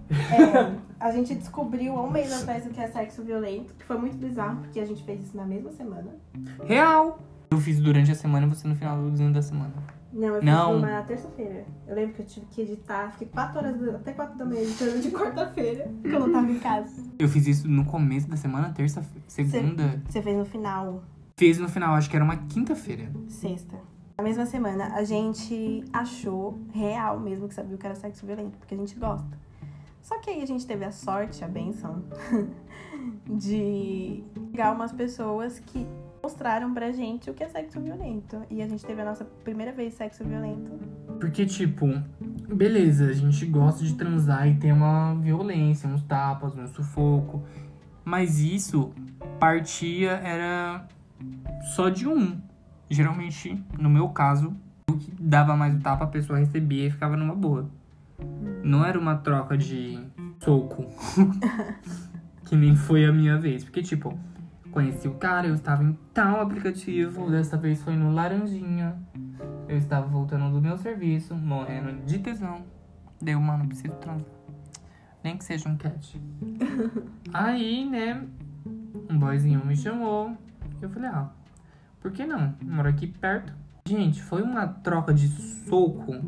É, 0.09 0.75
a 0.99 1.09
gente 1.09 1.33
descobriu 1.35 1.95
há 1.97 2.03
um 2.03 2.11
mês 2.11 2.33
atrás 2.33 2.65
o 2.65 2.69
que 2.69 2.81
é 2.81 2.89
sexo 2.89 3.23
violento, 3.23 3.73
que 3.75 3.85
foi 3.85 3.97
muito 3.97 4.17
bizarro, 4.17 4.57
porque 4.57 4.77
a 4.81 4.85
gente 4.85 5.01
fez 5.05 5.23
isso 5.23 5.37
na 5.37 5.45
mesma 5.45 5.71
semana. 5.71 6.17
Real! 6.65 7.17
Eu 7.49 7.57
fiz 7.59 7.79
durante 7.79 8.11
a 8.11 8.15
semana 8.15 8.45
e 8.45 8.49
você 8.49 8.67
no 8.67 8.75
finalzinho 8.75 9.31
da 9.31 9.41
semana. 9.41 9.71
Não, 10.11 10.27
eu 10.27 10.41
fiz 10.41 10.43
Não. 10.43 10.77
uma 10.79 11.01
terça-feira. 11.03 11.63
Eu 11.87 11.95
lembro 11.95 12.13
que 12.15 12.21
eu 12.23 12.25
tive 12.25 12.45
que 12.47 12.61
editar, 12.61 13.11
fiquei 13.13 13.27
4 13.29 13.57
horas, 13.57 13.79
da- 13.79 13.91
até 13.95 14.11
4 14.11 14.37
da 14.37 14.43
manhã 14.45 14.61
editando 14.63 14.99
de 14.99 15.11
quarta-feira, 15.11 15.89
que 16.01 16.09
eu 16.09 16.19
não 16.19 16.29
tava 16.31 16.51
em 16.51 16.59
casa. 16.59 17.03
Eu 17.17 17.29
fiz 17.29 17.47
isso 17.47 17.69
no 17.69 17.85
começo 17.85 18.27
da 18.29 18.35
semana, 18.35 18.73
terça, 18.73 19.01
segunda. 19.27 20.01
Você 20.09 20.21
fez 20.21 20.37
no 20.37 20.43
final, 20.45 21.01
Fiz 21.41 21.57
no 21.57 21.67
final, 21.67 21.95
acho 21.95 22.07
que 22.07 22.15
era 22.15 22.23
uma 22.23 22.37
quinta-feira. 22.37 23.09
sexta. 23.27 23.75
Na 24.15 24.23
mesma 24.23 24.45
semana, 24.45 24.93
a 24.93 25.03
gente 25.03 25.83
achou 25.91 26.59
real 26.71 27.19
mesmo 27.19 27.47
que 27.47 27.55
sabia 27.55 27.73
o 27.73 27.79
que 27.79 27.85
era 27.87 27.95
sexo 27.95 28.27
violento, 28.27 28.59
porque 28.59 28.75
a 28.75 28.77
gente 28.77 28.93
gosta. 28.93 29.35
Só 30.03 30.19
que 30.19 30.29
aí 30.29 30.43
a 30.43 30.45
gente 30.45 30.67
teve 30.67 30.85
a 30.85 30.91
sorte, 30.91 31.43
a 31.43 31.47
benção, 31.47 32.03
de 33.27 34.23
pegar 34.51 34.71
umas 34.71 34.91
pessoas 34.91 35.57
que 35.57 35.87
mostraram 36.21 36.71
pra 36.75 36.91
gente 36.91 37.31
o 37.31 37.33
que 37.33 37.43
é 37.43 37.49
sexo 37.49 37.81
violento. 37.81 38.39
E 38.47 38.61
a 38.61 38.67
gente 38.67 38.85
teve 38.85 39.01
a 39.01 39.05
nossa 39.05 39.25
primeira 39.25 39.71
vez 39.71 39.95
sexo 39.95 40.23
violento. 40.23 40.79
Porque, 41.19 41.43
tipo, 41.47 41.87
beleza, 42.53 43.07
a 43.07 43.13
gente 43.13 43.47
gosta 43.47 43.83
de 43.83 43.95
transar 43.95 44.47
e 44.47 44.59
tem 44.59 44.71
uma 44.71 45.15
violência, 45.15 45.89
uns 45.89 46.03
tapas, 46.03 46.55
um 46.55 46.67
sufoco. 46.67 47.41
Mas 48.05 48.39
isso 48.39 48.93
partia 49.39 50.11
era 50.11 50.87
só 51.61 51.89
de 51.89 52.07
um. 52.07 52.39
Geralmente, 52.89 53.63
no 53.77 53.89
meu 53.89 54.09
caso, 54.09 54.55
o 54.89 54.97
que 54.97 55.11
dava 55.19 55.55
mais 55.55 55.75
o 55.75 55.79
tapa, 55.79 56.03
a 56.03 56.07
pessoa 56.07 56.39
recebia 56.39 56.87
e 56.87 56.91
ficava 56.91 57.15
numa 57.15 57.35
boa. 57.35 57.69
Não 58.63 58.85
era 58.85 58.99
uma 58.99 59.15
troca 59.15 59.57
de 59.57 59.99
soco. 60.39 60.85
que 62.45 62.55
nem 62.55 62.75
foi 62.75 63.05
a 63.05 63.11
minha 63.11 63.37
vez. 63.37 63.63
Porque, 63.63 63.81
tipo, 63.81 64.17
conheci 64.71 65.07
o 65.07 65.13
cara, 65.13 65.47
eu 65.47 65.55
estava 65.55 65.83
em 65.83 65.97
tal 66.13 66.41
aplicativo, 66.41 67.29
dessa 67.31 67.57
vez 67.57 67.81
foi 67.81 67.95
no 67.95 68.13
Laranjinha. 68.13 68.95
Eu 69.67 69.77
estava 69.77 70.05
voltando 70.05 70.51
do 70.51 70.61
meu 70.61 70.77
serviço, 70.77 71.33
morrendo 71.33 72.05
de 72.05 72.19
tesão. 72.19 72.63
Deu, 73.21 73.39
mano, 73.39 73.67
preciso 73.67 73.95
transar. 73.95 74.25
Nem 75.23 75.37
que 75.37 75.43
seja 75.43 75.69
um 75.69 75.77
cat. 75.77 76.19
Aí, 77.31 77.85
né, 77.87 78.21
um 79.09 79.17
boyzinho 79.17 79.65
me 79.65 79.75
chamou. 79.75 80.35
Eu 80.81 80.89
falei, 80.89 81.09
ah, 81.09 81.29
por 82.01 82.11
que 82.11 82.25
não? 82.25 82.55
Moro 82.61 82.89
aqui 82.89 83.07
perto. 83.07 83.53
Gente, 83.87 84.21
foi 84.21 84.41
uma 84.41 84.67
troca 84.67 85.13
de 85.13 85.27
soco. 85.27 86.19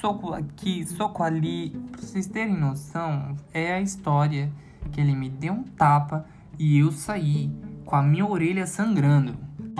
Soco 0.00 0.34
aqui, 0.34 0.86
soco 0.86 1.22
ali. 1.22 1.70
Pra 1.90 2.02
vocês 2.02 2.26
terem 2.26 2.56
noção, 2.56 3.36
é 3.52 3.74
a 3.74 3.80
história 3.80 4.52
que 4.92 5.00
ele 5.00 5.14
me 5.14 5.30
deu 5.30 5.54
um 5.54 5.62
tapa 5.62 6.26
e 6.58 6.78
eu 6.78 6.92
saí 6.92 7.50
com 7.84 7.96
a 7.96 8.02
minha 8.02 8.26
orelha 8.26 8.66
sangrando. 8.66 9.34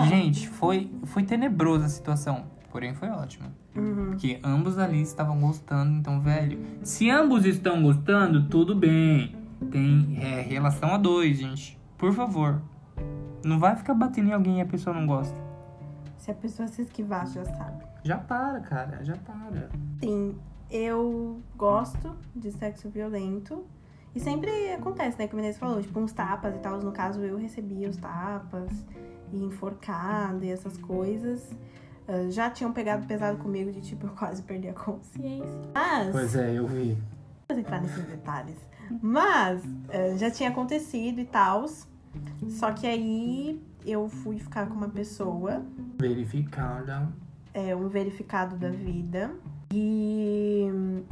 Gente, 0.07 0.49
foi, 0.49 0.91
foi 1.05 1.23
tenebrosa 1.23 1.85
a 1.85 1.89
situação. 1.89 2.45
Porém, 2.71 2.95
foi 2.95 3.09
ótima. 3.09 3.51
Porque 3.73 4.39
ambos 4.43 4.77
ali 4.77 5.01
estavam 5.01 5.39
gostando, 5.39 5.97
então, 5.97 6.19
velho. 6.19 6.59
Se 6.81 7.09
ambos 7.09 7.45
estão 7.45 7.81
gostando, 7.83 8.47
tudo 8.47 8.75
bem. 8.75 9.35
Tem 9.69 10.17
é, 10.19 10.41
relação 10.41 10.89
a 10.93 10.97
dois, 10.97 11.37
gente. 11.37 11.77
Por 11.97 12.13
favor. 12.13 12.61
Não 13.43 13.59
vai 13.59 13.75
ficar 13.75 13.93
batendo 13.93 14.29
em 14.29 14.33
alguém 14.33 14.59
e 14.59 14.61
a 14.61 14.65
pessoa 14.65 14.95
não 14.95 15.05
gosta. 15.05 15.35
Se 16.17 16.29
a 16.29 16.33
pessoa 16.33 16.67
se 16.67 16.83
esquivar, 16.83 17.27
já 17.27 17.43
sabe. 17.43 17.83
Já 18.03 18.17
para, 18.17 18.59
cara, 18.59 19.03
já 19.03 19.15
para. 19.17 19.69
Sim, 19.99 20.37
eu 20.69 21.41
gosto 21.55 22.15
de 22.35 22.51
sexo 22.51 22.89
violento. 22.89 23.65
E 24.13 24.19
sempre 24.19 24.73
acontece, 24.73 25.17
né? 25.17 25.27
Que 25.27 25.33
o 25.33 25.37
Menezes 25.37 25.59
falou, 25.59 25.81
tipo, 25.81 25.99
uns 25.99 26.11
tapas 26.11 26.55
e 26.55 26.59
tal. 26.59 26.79
No 26.79 26.91
caso, 26.91 27.21
eu 27.21 27.37
recebia 27.37 27.89
os 27.89 27.97
tapas 27.97 28.69
e 29.31 29.43
enforcada 29.43 30.45
e 30.45 30.51
essas 30.51 30.77
coisas. 30.77 31.49
Ah, 32.07 32.29
já 32.29 32.49
tinham 32.49 32.73
pegado 32.73 33.07
pesado 33.07 33.37
comigo 33.37 33.71
de 33.71 33.81
tipo, 33.81 34.07
eu 34.07 34.11
quase 34.11 34.41
perdi 34.43 34.67
a 34.67 34.73
consciência. 34.73 35.61
Mas. 35.73 36.35
é, 36.35 36.53
eu 36.53 36.67
vi. 36.67 36.97
Vou 37.49 37.57
entrar 37.57 37.81
nesses 37.81 38.05
detalhes. 38.05 38.57
Mas 39.01 39.63
eh, 39.89 40.17
já 40.17 40.29
tinha 40.29 40.49
acontecido 40.49 41.19
e 41.19 41.25
tal. 41.25 41.65
Só 42.49 42.71
que 42.71 42.85
aí 42.87 43.61
eu 43.85 44.07
fui 44.09 44.37
ficar 44.37 44.67
com 44.67 44.73
uma 44.75 44.89
pessoa 44.89 45.63
Verificada. 45.99 47.07
é, 47.53 47.75
um 47.75 47.87
verificado 47.87 48.55
da 48.57 48.69
vida. 48.69 49.31
E 49.73 50.67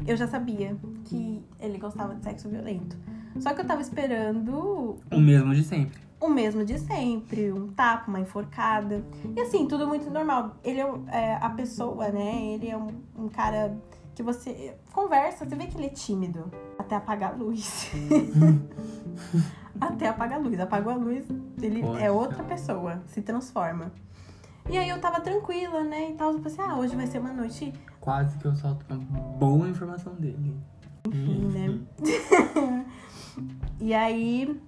eu 0.06 0.18
já 0.18 0.28
sabia 0.28 0.76
que 1.06 1.42
ele 1.60 1.78
gostava 1.78 2.14
de 2.16 2.24
sexo 2.24 2.50
violento. 2.50 2.98
Só 3.40 3.54
que 3.54 3.62
eu 3.62 3.66
tava 3.66 3.82
esperando 3.82 4.98
O 5.12 5.20
mesmo 5.20 5.54
de 5.56 5.64
sempre. 5.64 5.98
o 6.20 6.28
mesmo 6.30 6.66
de 6.66 6.78
sempre, 6.78 7.52
um 7.54 7.68
tapa, 7.70 8.10
uma 8.10 8.20
enforcada. 8.20 9.04
E 9.36 9.40
assim, 9.40 9.66
tudo 9.68 9.88
muito 9.88 10.10
normal. 10.12 10.58
Ele 10.64 10.82
é, 10.82 10.92
é, 11.08 11.36
a 11.36 11.50
pessoa, 11.52 12.10
né? 12.10 12.54
Ele 12.54 12.68
é 12.70 12.78
um, 12.78 12.90
um 13.18 13.30
cara 13.30 13.78
que 14.20 14.24
você 14.24 14.76
conversa, 14.92 15.46
você 15.46 15.56
vê 15.56 15.66
que 15.68 15.78
ele 15.78 15.86
é 15.86 15.90
tímido. 15.90 16.52
Até 16.78 16.98
apagar 16.98 17.32
a 17.32 17.36
luz. 17.38 17.90
até 19.80 20.10
apagar 20.10 20.40
a 20.40 20.42
luz. 20.42 20.60
Apagou 20.60 20.92
a 20.92 20.96
luz, 20.98 21.26
ele 21.62 21.82
Poxa. 21.82 22.02
é 22.02 22.12
outra 22.12 22.44
pessoa, 22.44 23.02
se 23.08 23.22
transforma. 23.22 23.94
E 24.70 24.78
aí 24.78 24.90
eu 24.90 25.00
tava 25.00 25.22
tranquila, 25.22 25.86
né? 25.86 26.12
E 26.12 26.14
tal. 26.16 26.34
Eu 26.34 26.40
pensei, 26.42 26.62
ah, 26.62 26.76
hoje 26.76 26.98
vai 26.98 27.08
ser 27.08 27.20
uma 27.20 27.32
noite 27.32 27.74
Quase 28.02 28.38
que 28.38 28.46
eu 28.46 28.54
solto 28.56 28.86
uma 28.90 29.00
boa 29.00 29.70
informação 29.70 30.14
dele. 30.16 30.54
Enfim, 31.08 31.46
né? 31.54 32.86
E 33.80 33.94
aí 33.94 34.60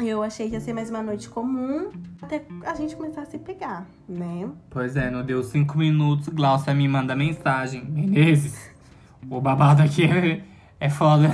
eu 0.00 0.20
achei 0.22 0.48
que 0.48 0.54
ia 0.54 0.60
ser 0.60 0.72
mais 0.72 0.90
uma 0.90 1.02
noite 1.02 1.28
comum 1.28 1.92
até 2.20 2.44
a 2.66 2.74
gente 2.74 2.96
começar 2.96 3.22
a 3.22 3.26
se 3.26 3.38
pegar, 3.38 3.86
né? 4.08 4.50
Pois 4.68 4.96
é, 4.96 5.08
não 5.10 5.24
deu 5.24 5.44
cinco 5.44 5.78
minutos, 5.78 6.28
Glaucia 6.28 6.74
me 6.74 6.88
manda 6.88 7.14
mensagem. 7.14 7.84
Menezes, 7.84 8.71
o 9.30 9.40
babado 9.40 9.82
aqui 9.82 10.04
é, 10.04 10.42
é 10.80 10.88
foda. 10.90 11.28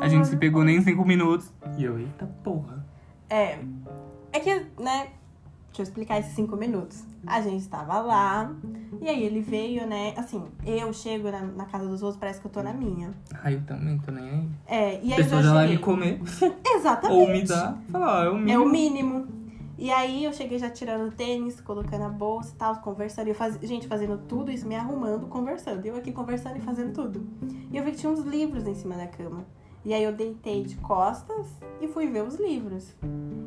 A 0.00 0.08
gente 0.08 0.28
se 0.28 0.36
pegou 0.36 0.62
nem 0.64 0.76
em 0.76 0.82
cinco 0.82 1.04
minutos. 1.04 1.52
E 1.76 1.84
eu, 1.84 1.98
eita 1.98 2.26
porra. 2.44 2.84
É. 3.28 3.58
É 4.32 4.40
que, 4.40 4.54
né? 4.80 5.08
Deixa 5.68 5.82
eu 5.82 5.82
explicar 5.84 6.18
esses 6.18 6.34
cinco 6.34 6.56
minutos. 6.56 7.04
A 7.26 7.40
gente 7.40 7.68
tava 7.68 7.98
lá, 8.00 8.50
e 9.00 9.08
aí 9.08 9.22
ele 9.22 9.40
veio, 9.40 9.86
né? 9.86 10.14
Assim, 10.16 10.42
eu 10.64 10.92
chego 10.92 11.30
na, 11.30 11.42
na 11.42 11.64
casa 11.66 11.86
dos 11.86 12.00
outros, 12.02 12.18
parece 12.18 12.40
que 12.40 12.46
eu 12.46 12.50
tô 12.50 12.62
na 12.62 12.72
minha. 12.72 13.10
Ai, 13.42 13.54
eu 13.56 13.62
também 13.62 13.98
tô 13.98 14.10
nem 14.12 14.24
aí. 14.24 14.48
É, 14.66 15.00
e 15.04 15.12
A 15.12 15.16
aí 15.16 15.20
eu 15.20 15.24
pessoa 15.24 15.42
já 15.42 15.52
vai 15.52 15.68
me 15.68 15.78
comer. 15.78 16.20
Exatamente. 16.64 17.20
Ou 17.20 17.28
me 17.28 17.42
dá. 17.42 17.76
Fala, 17.90 18.06
ó, 18.20 18.24
é 18.24 18.30
o 18.30 18.36
É 18.36 18.38
mínimo. 18.38 18.64
o 18.64 18.68
mínimo. 18.70 19.26
E 19.78 19.92
aí 19.92 20.24
eu 20.24 20.32
cheguei 20.32 20.58
já 20.58 20.68
tirando 20.68 21.14
tênis, 21.14 21.60
colocando 21.60 22.02
a 22.02 22.08
bolsa 22.08 22.52
e 22.52 22.56
tal, 22.56 22.76
conversando. 22.80 23.28
E 23.28 23.30
eu 23.30 23.34
faz... 23.34 23.56
Gente, 23.62 23.86
fazendo 23.86 24.18
tudo 24.26 24.50
isso, 24.50 24.66
me 24.66 24.74
arrumando, 24.74 25.28
conversando. 25.28 25.86
Eu 25.86 25.96
aqui 25.96 26.10
conversando 26.10 26.56
e 26.56 26.60
fazendo 26.60 26.92
tudo. 26.92 27.24
E 27.70 27.76
eu 27.76 27.84
vi 27.84 27.92
que 27.92 27.98
tinha 27.98 28.10
uns 28.10 28.20
livros 28.20 28.66
em 28.66 28.74
cima 28.74 28.96
da 28.96 29.06
cama. 29.06 29.46
E 29.84 29.94
aí 29.94 30.02
eu 30.02 30.12
deitei 30.12 30.64
de 30.64 30.74
costas 30.78 31.46
e 31.80 31.86
fui 31.86 32.08
ver 32.08 32.24
os 32.24 32.34
livros. 32.34 32.92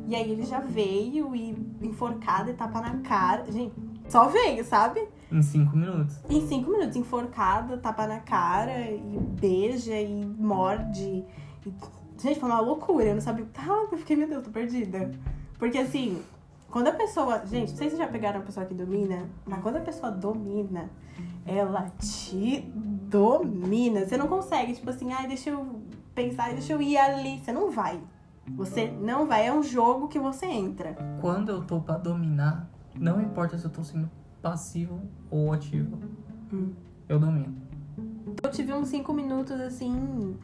E 0.08 0.16
aí 0.16 0.30
ele 0.30 0.44
já 0.44 0.58
veio 0.58 1.36
e 1.36 1.54
enforcado 1.82 2.50
e 2.50 2.54
tapa 2.54 2.80
na 2.80 2.96
cara. 3.00 3.44
Gente, 3.52 3.74
só 4.08 4.26
veio, 4.28 4.64
sabe? 4.64 5.06
Em 5.30 5.42
cinco 5.42 5.76
minutos. 5.76 6.18
Em 6.30 6.46
cinco 6.48 6.70
minutos, 6.70 6.96
enforcada, 6.96 7.76
tapa 7.76 8.06
na 8.06 8.20
cara, 8.20 8.90
e 8.90 9.18
beija, 9.38 10.00
e 10.00 10.24
morde. 10.24 11.26
E... 11.66 11.74
Gente, 12.18 12.40
foi 12.40 12.48
uma 12.48 12.60
loucura. 12.60 13.04
Eu 13.04 13.14
não 13.14 13.20
sabia 13.20 13.44
o 13.44 13.46
que 13.46 13.52
tava. 13.52 13.88
Eu 13.92 13.98
fiquei, 13.98 14.16
meu 14.16 14.28
Deus, 14.28 14.42
tô 14.42 14.50
perdida. 14.50 15.12
Porque 15.62 15.78
assim, 15.78 16.20
Quando 16.68 16.88
a 16.88 16.92
pessoa. 16.92 17.46
Gente, 17.46 17.70
não 17.70 17.76
sei 17.76 17.88
se 17.88 17.94
vocês 17.94 17.98
já 17.98 18.08
pegaram 18.08 18.40
uma 18.40 18.46
pessoa 18.46 18.66
que 18.66 18.74
domina, 18.74 19.28
mas 19.46 19.60
quando 19.62 19.76
a 19.76 19.80
pessoa 19.80 20.10
domina, 20.10 20.90
ela 21.46 21.88
te 22.00 22.62
domina. 23.08 24.04
Você 24.04 24.16
não 24.16 24.26
consegue, 24.26 24.72
tipo 24.72 24.90
assim, 24.90 25.12
ai, 25.12 25.28
deixa 25.28 25.50
eu 25.50 25.80
pensar, 26.16 26.50
deixa 26.52 26.72
eu 26.72 26.82
ir 26.82 26.96
ali. 26.96 27.38
Você 27.38 27.52
não 27.52 27.70
vai. 27.70 28.00
Você 28.56 28.90
não 28.90 29.24
vai. 29.28 29.46
É 29.46 29.52
um 29.52 29.62
jogo 29.62 30.08
que 30.08 30.18
você 30.18 30.46
entra. 30.46 30.96
Quando 31.20 31.50
eu 31.50 31.62
tô 31.62 31.80
pra 31.80 31.96
dominar, 31.96 32.68
não 32.98 33.20
importa 33.20 33.56
se 33.56 33.64
eu 33.64 33.70
tô 33.70 33.84
sendo 33.84 34.10
passivo 34.42 35.00
ou 35.30 35.52
ativo. 35.52 35.96
Hum. 36.52 36.72
Eu 37.08 37.20
domino. 37.20 37.54
Eu 38.42 38.50
tive 38.50 38.72
uns 38.72 38.88
cinco 38.88 39.12
minutos 39.12 39.60
assim. 39.60 40.36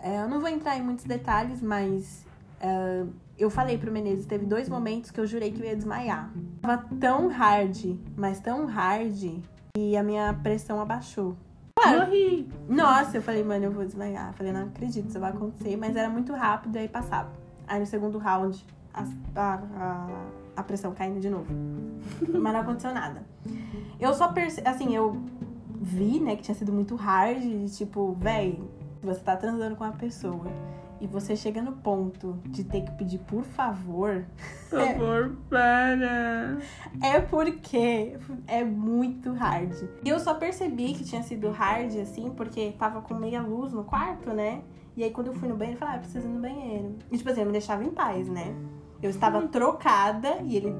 é, 0.00 0.20
eu 0.24 0.28
não 0.28 0.40
vou 0.40 0.48
entrar 0.48 0.76
em 0.76 0.82
muitos 0.82 1.04
detalhes, 1.04 1.62
mas 1.62 2.26
é, 2.58 3.04
eu 3.38 3.50
falei 3.50 3.76
pro 3.76 3.90
Menezes, 3.90 4.26
teve 4.26 4.46
dois 4.46 4.68
momentos 4.68 5.10
que 5.10 5.18
eu 5.20 5.26
jurei 5.26 5.50
que 5.50 5.60
eu 5.60 5.66
ia 5.66 5.76
desmaiar. 5.76 6.30
Tava 6.60 6.84
tão 7.00 7.28
hard, 7.28 7.96
mas 8.16 8.40
tão 8.40 8.66
hard, 8.66 9.40
e 9.76 9.96
a 9.96 10.02
minha 10.02 10.32
pressão 10.34 10.80
abaixou. 10.80 11.36
Claro. 11.76 12.06
Morri! 12.06 12.48
Nossa, 12.68 13.16
eu 13.16 13.22
falei, 13.22 13.42
mano, 13.42 13.64
eu 13.64 13.72
vou 13.72 13.84
desmaiar. 13.84 14.32
Falei, 14.34 14.52
não 14.52 14.66
acredito, 14.66 15.08
isso 15.08 15.18
vai 15.18 15.30
acontecer, 15.30 15.76
mas 15.76 15.96
era 15.96 16.08
muito 16.08 16.32
rápido 16.32 16.76
e 16.76 16.78
aí 16.78 16.88
passava. 16.88 17.32
Aí 17.66 17.80
no 17.80 17.86
segundo 17.86 18.18
round, 18.18 18.64
a, 18.92 19.04
a, 19.34 19.54
a, 19.76 20.08
a 20.56 20.62
pressão 20.62 20.94
caindo 20.94 21.18
de 21.18 21.28
novo. 21.28 21.52
mas 22.28 22.52
não 22.52 22.60
aconteceu 22.60 22.94
nada. 22.94 23.24
Eu 23.98 24.14
só 24.14 24.28
percebi, 24.28 24.68
assim, 24.68 24.94
eu 24.94 25.20
vi, 25.80 26.20
né, 26.20 26.36
que 26.36 26.42
tinha 26.42 26.54
sido 26.54 26.72
muito 26.72 26.94
hard, 26.94 27.40
de 27.40 27.76
tipo, 27.76 28.16
véi, 28.20 28.62
você 29.02 29.20
tá 29.20 29.36
transando 29.36 29.74
com 29.74 29.82
uma 29.82 29.92
pessoa 29.92 30.46
e 31.00 31.06
você 31.06 31.36
chega 31.36 31.60
no 31.60 31.72
ponto 31.72 32.38
de 32.46 32.64
ter 32.64 32.82
que 32.82 32.92
pedir 32.92 33.18
por 33.18 33.42
favor, 33.44 34.24
Por 34.70 34.80
favor, 34.80 35.36
para! 35.48 36.58
é 37.02 37.20
porque 37.20 38.16
é 38.46 38.64
muito 38.64 39.32
hard. 39.32 39.72
E 40.04 40.08
eu 40.08 40.18
só 40.18 40.34
percebi 40.34 40.94
que 40.94 41.04
tinha 41.04 41.22
sido 41.22 41.50
hard, 41.50 41.96
assim, 41.98 42.30
porque 42.30 42.72
tava 42.78 43.00
com 43.02 43.14
meia 43.14 43.42
luz 43.42 43.72
no 43.72 43.84
quarto, 43.84 44.30
né? 44.30 44.62
E 44.96 45.02
aí 45.02 45.10
quando 45.10 45.28
eu 45.28 45.34
fui 45.34 45.48
no 45.48 45.56
banheiro, 45.56 45.76
eu 45.76 45.80
falei, 45.80 45.94
ah, 45.94 45.96
eu 45.98 46.00
preciso 46.00 46.26
ir 46.26 46.30
no 46.30 46.40
banheiro. 46.40 46.94
E 47.10 47.18
tipo 47.18 47.30
assim, 47.30 47.40
ele 47.40 47.46
me 47.46 47.52
deixava 47.52 47.84
em 47.84 47.90
paz, 47.90 48.28
né? 48.28 48.54
Eu 49.02 49.10
estava 49.10 49.42
trocada 49.48 50.38
e 50.42 50.56
ele 50.56 50.74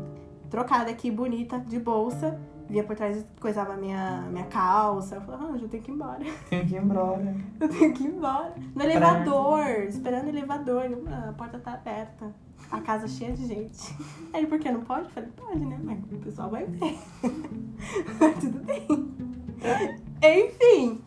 trocada 0.48 0.90
aqui, 0.90 1.10
bonita, 1.10 1.58
de 1.58 1.78
bolsa. 1.78 2.40
Via 2.68 2.82
por 2.82 2.96
trás, 2.96 3.24
coisava 3.40 3.76
minha, 3.76 4.22
minha 4.30 4.46
calça. 4.46 5.16
Eu 5.16 5.20
falava, 5.20 5.52
ah, 5.52 5.58
eu 5.60 5.68
tenho 5.68 5.82
que 5.82 5.90
ir 5.90 5.94
embora. 5.94 6.24
Tem 6.48 6.66
que 6.66 6.74
ir 6.74 6.78
embora. 6.78 7.36
Eu 7.60 7.68
tenho 7.68 7.94
que 7.94 8.04
ir 8.04 8.08
embora. 8.08 8.54
No 8.74 8.82
elevador, 8.82 9.66
esperando 9.88 10.26
o 10.26 10.28
elevador. 10.28 10.84
Ah, 11.08 11.30
a 11.30 11.32
porta 11.32 11.58
tá 11.58 11.74
aberta. 11.74 12.34
A 12.70 12.80
casa 12.80 13.06
cheia 13.06 13.32
de 13.32 13.46
gente. 13.46 13.94
Aí 14.32 14.40
ele, 14.40 14.46
por 14.46 14.58
que 14.58 14.70
não 14.70 14.80
pode? 14.80 15.04
Eu 15.04 15.10
falei, 15.10 15.30
pode, 15.36 15.64
né? 15.64 15.78
Mas 15.82 15.98
o 16.10 16.18
pessoal 16.18 16.50
vai 16.50 16.64
ver. 16.64 16.98
Tudo 18.40 18.58
bem. 18.64 18.86
Enfim. 20.22 21.02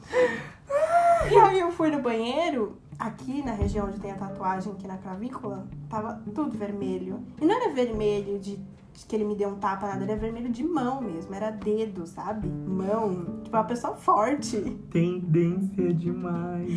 E 1.32 1.38
aí 1.38 1.60
eu 1.60 1.72
fui 1.72 1.90
no 1.90 2.02
banheiro, 2.02 2.78
aqui 2.98 3.44
na 3.44 3.54
região 3.54 3.88
onde 3.88 4.00
tem 4.00 4.12
a 4.12 4.16
tatuagem, 4.16 4.72
aqui 4.74 4.88
na 4.88 4.98
clavícula, 4.98 5.68
tava 5.90 6.22
tudo 6.34 6.58
vermelho. 6.58 7.20
E 7.42 7.46
não 7.46 7.56
era 7.56 7.74
vermelho 7.74 8.40
de, 8.40 8.60
de 8.98 9.06
que 9.06 9.16
ele 9.16 9.26
me 9.26 9.36
deu 9.36 9.50
um 9.50 9.56
tapa, 9.60 9.86
nada, 9.86 10.04
era 10.06 10.16
vermelho 10.16 10.50
de 10.50 10.64
mão 10.64 11.00
mesmo, 11.02 11.32
era 11.36 11.52
dedo, 11.52 12.08
sabe? 12.08 12.48
Mão. 12.50 13.42
Tipo, 13.44 13.56
uma 13.56 13.64
pessoa 13.64 13.94
forte. 13.96 14.60
Tendência 14.90 15.94
demais. 15.94 16.68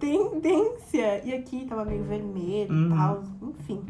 Tendência! 0.00 1.24
E 1.24 1.32
aqui 1.32 1.64
tava 1.66 1.84
meio 1.84 2.02
vermelho 2.02 2.72
e 2.74 2.76
Uhum. 2.76 2.88
tal, 2.96 3.22
enfim. 3.42 3.84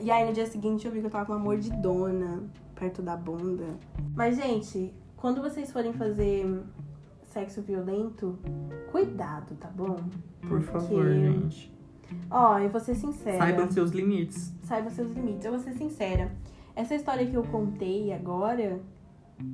E 0.00 0.10
aí 0.10 0.26
no 0.26 0.32
dia 0.32 0.46
seguinte 0.46 0.86
eu 0.86 0.92
vi 0.92 1.00
que 1.00 1.06
eu 1.06 1.10
tava 1.10 1.26
com 1.26 1.32
uma 1.32 1.38
mordidona 1.38 2.42
perto 2.74 3.02
da 3.02 3.14
bunda. 3.16 3.66
Mas, 4.14 4.36
gente, 4.36 4.90
quando 5.14 5.42
vocês 5.42 5.70
forem 5.70 5.92
fazer 5.92 6.62
sexo 7.22 7.60
violento, 7.60 8.38
cuidado, 8.90 9.54
tá 9.56 9.68
bom? 9.68 9.96
Por 10.48 10.62
favor, 10.62 11.04
gente. 11.12 11.70
Ó, 12.30 12.58
eu 12.58 12.70
vou 12.70 12.80
ser 12.80 12.94
sincera. 12.94 13.36
Saibam 13.38 13.70
seus 13.70 13.90
limites. 13.90 14.54
Saiba 14.62 14.88
seus 14.88 15.12
limites. 15.12 15.44
Eu 15.44 15.52
vou 15.52 15.60
ser 15.60 15.72
sincera. 15.74 16.32
Essa 16.76 16.94
história 16.94 17.24
que 17.26 17.36
eu 17.36 17.44
contei 17.44 18.12
agora, 18.12 18.80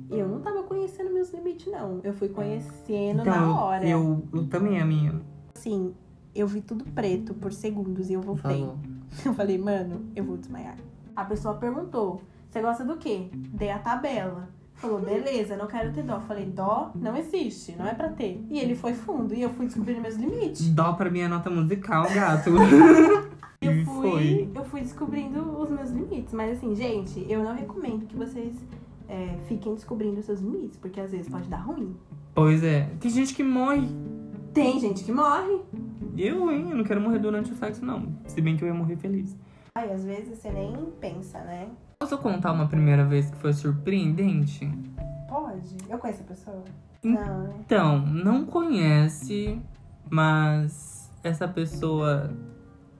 eu 0.09 0.27
não 0.27 0.41
tava 0.41 0.63
conhecendo 0.63 1.11
meus 1.13 1.31
limites, 1.31 1.71
não. 1.71 1.99
Eu 2.03 2.13
fui 2.13 2.29
conhecendo 2.29 3.23
na 3.23 3.61
hora. 3.61 3.85
Então, 3.87 4.23
Eu, 4.33 4.39
eu 4.39 4.47
também, 4.47 4.81
a 4.81 4.85
minha. 4.85 5.21
Assim, 5.55 5.93
eu 6.33 6.47
vi 6.47 6.61
tudo 6.61 6.83
preto 6.85 7.33
por 7.33 7.53
segundos 7.53 8.09
e 8.09 8.13
eu 8.13 8.21
voltei. 8.21 8.61
Falou. 8.61 8.77
Eu 9.25 9.33
falei, 9.33 9.57
mano, 9.57 10.05
eu 10.15 10.23
vou 10.23 10.37
desmaiar. 10.37 10.77
A 11.13 11.25
pessoa 11.25 11.55
perguntou: 11.55 12.21
você 12.49 12.61
gosta 12.61 12.85
do 12.85 12.95
quê? 12.95 13.27
Dei 13.33 13.69
a 13.69 13.77
tabela. 13.77 14.47
Falou, 14.73 15.01
beleza, 15.01 15.57
não 15.57 15.67
quero 15.67 15.91
ter 15.91 16.01
dó. 16.03 16.21
Falei, 16.21 16.45
dó 16.45 16.91
não 16.95 17.17
existe, 17.17 17.75
não 17.77 17.85
é 17.85 17.93
pra 17.93 18.07
ter. 18.07 18.41
E 18.49 18.57
ele 18.57 18.73
foi 18.73 18.93
fundo 18.93 19.33
e 19.35 19.41
eu 19.41 19.49
fui 19.49 19.65
descobrindo 19.65 19.99
meus 19.99 20.15
limites. 20.15 20.69
Dó 20.69 20.93
pra 20.93 21.09
minha 21.09 21.27
nota 21.27 21.49
musical, 21.49 22.05
gato. 22.13 22.51
Eu 23.63 23.85
fui, 23.85 24.09
foi. 24.09 24.51
eu 24.55 24.65
fui 24.65 24.81
descobrindo 24.81 25.39
os 25.61 25.69
meus 25.69 25.91
limites. 25.91 26.33
Mas 26.33 26.57
assim, 26.57 26.73
gente, 26.73 27.23
eu 27.29 27.43
não 27.43 27.53
recomendo 27.53 28.07
que 28.07 28.15
vocês 28.15 28.57
é, 29.07 29.37
fiquem 29.47 29.75
descobrindo 29.75 30.19
os 30.19 30.25
seus 30.25 30.39
limites, 30.39 30.77
porque 30.77 30.99
às 30.99 31.11
vezes 31.11 31.29
pode 31.29 31.47
dar 31.47 31.57
ruim. 31.57 31.95
Pois 32.33 32.63
é. 32.63 32.89
Tem 32.99 33.11
gente 33.11 33.35
que 33.35 33.43
morre. 33.43 33.87
Tem 34.51 34.79
gente 34.79 35.03
que 35.03 35.11
morre. 35.11 35.61
Eu, 36.17 36.51
hein? 36.51 36.71
Eu 36.71 36.77
não 36.77 36.83
quero 36.83 36.99
morrer 36.99 37.19
durante 37.19 37.51
o 37.51 37.55
sexo, 37.55 37.85
não. 37.85 38.11
Se 38.25 38.41
bem 38.41 38.57
que 38.57 38.63
eu 38.63 38.67
ia 38.67 38.73
morrer 38.73 38.95
feliz. 38.95 39.37
Aí 39.75 39.91
às 39.91 40.03
vezes 40.03 40.39
você 40.39 40.49
nem 40.49 40.75
pensa, 40.99 41.37
né? 41.43 41.69
Posso 41.99 42.17
contar 42.17 42.53
uma 42.53 42.67
primeira 42.67 43.05
vez 43.05 43.29
que 43.29 43.37
foi 43.37 43.53
surpreendente? 43.53 44.67
Pode. 45.29 45.77
Eu 45.87 45.99
conheço 45.99 46.23
a 46.23 46.25
pessoa? 46.25 46.63
Não, 47.03 47.43
né? 47.43 47.53
Então, 47.59 47.99
não 48.07 48.43
conhece, 48.43 49.61
mas 50.09 51.11
essa 51.23 51.47
pessoa 51.47 52.35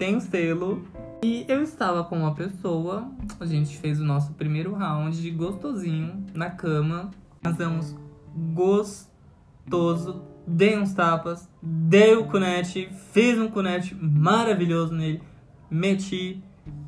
tem 0.01 0.15
um 0.15 0.19
selo. 0.19 0.81
E 1.21 1.45
eu 1.47 1.61
estava 1.61 2.03
com 2.03 2.17
uma 2.17 2.33
pessoa, 2.33 3.07
a 3.39 3.45
gente 3.45 3.77
fez 3.77 4.01
o 4.01 4.03
nosso 4.03 4.33
primeiro 4.33 4.73
round 4.73 5.21
de 5.21 5.29
gostosinho 5.29 6.25
na 6.33 6.49
cama. 6.49 7.11
Fazemos 7.43 7.95
gostoso, 8.51 10.23
dei 10.47 10.75
uns 10.75 10.91
tapas, 10.95 11.47
dei 11.61 12.15
o 12.15 12.25
cunete, 12.25 12.89
fiz 13.13 13.37
um 13.37 13.47
cunete 13.47 13.93
maravilhoso 13.93 14.91
nele, 14.91 15.21
meti, 15.69 16.43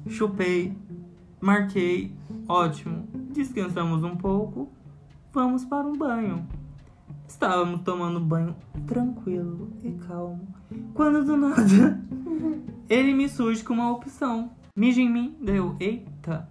chupei, 0.08 0.76
marquei, 1.40 2.16
ótimo. 2.48 3.08
Descansamos 3.32 4.04
um 4.04 4.16
pouco, 4.16 4.72
vamos 5.32 5.64
para 5.64 5.86
um 5.86 5.96
banho. 5.96 6.48
Estávamos 7.28 7.82
tomando 7.82 8.20
banho 8.20 8.56
tranquilo 8.88 9.70
e 9.84 9.92
calmo. 9.92 10.48
Quando 10.94 11.24
do 11.26 11.36
nada 11.36 12.02
ele 12.90 13.14
me 13.14 13.28
surge 13.28 13.64
com 13.64 13.74
uma 13.74 13.92
opção. 13.92 14.52
Mija 14.76 15.02
em 15.02 15.10
mim. 15.10 15.36
Daí 15.42 15.58
eu, 15.58 15.76
eita, 15.80 16.48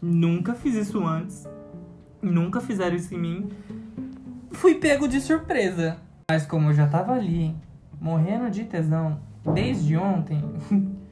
nunca 0.00 0.54
fiz 0.54 0.74
isso 0.74 1.04
antes. 1.04 1.46
Nunca 2.20 2.60
fizeram 2.60 2.96
isso 2.96 3.14
em 3.14 3.18
mim. 3.18 3.48
Fui 4.52 4.76
pego 4.76 5.08
de 5.08 5.20
surpresa. 5.20 5.98
Mas 6.30 6.46
como 6.46 6.70
eu 6.70 6.74
já 6.74 6.86
tava 6.86 7.12
ali, 7.12 7.56
morrendo 8.00 8.50
de 8.50 8.64
tesão, 8.64 9.20
desde 9.54 9.96
ontem. 9.96 10.42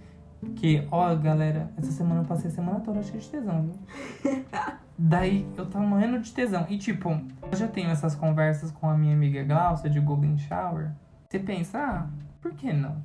Que, 0.57 0.89
ó, 0.91 1.15
galera, 1.17 1.71
essa 1.77 1.93
semana 1.93 2.23
eu 2.23 2.25
passei 2.25 2.51
a 2.51 2.55
semana 2.55 2.81
toda 2.81 3.03
cheia 3.03 3.21
de 3.21 3.29
tesão, 3.29 3.63
viu? 3.63 4.45
Daí 4.97 5.47
eu 5.55 5.67
tava 5.67 5.85
morrendo 5.85 6.19
de 6.19 6.33
tesão. 6.33 6.65
E 6.71 6.79
tipo, 6.79 7.11
eu 7.11 7.59
já 7.59 7.69
tenho 7.69 7.91
essas 7.91 8.15
conversas 8.15 8.71
com 8.71 8.89
a 8.89 8.97
minha 8.97 9.15
amiga 9.15 9.45
Glaucia 9.45 9.91
de 9.91 10.01
Golden 10.01 10.39
Shower. 10.39 10.93
Você 11.29 11.39
pensa, 11.39 11.79
ah, 11.79 12.09
por 12.41 12.53
que 12.53 12.73
não? 12.73 13.03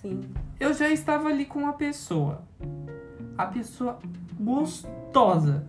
Sim. 0.00 0.22
Eu 0.58 0.72
já 0.72 0.88
estava 0.88 1.28
ali 1.28 1.44
com 1.44 1.60
uma 1.60 1.72
pessoa. 1.74 2.42
A 3.36 3.46
pessoa 3.46 3.98
gostosa, 4.38 5.66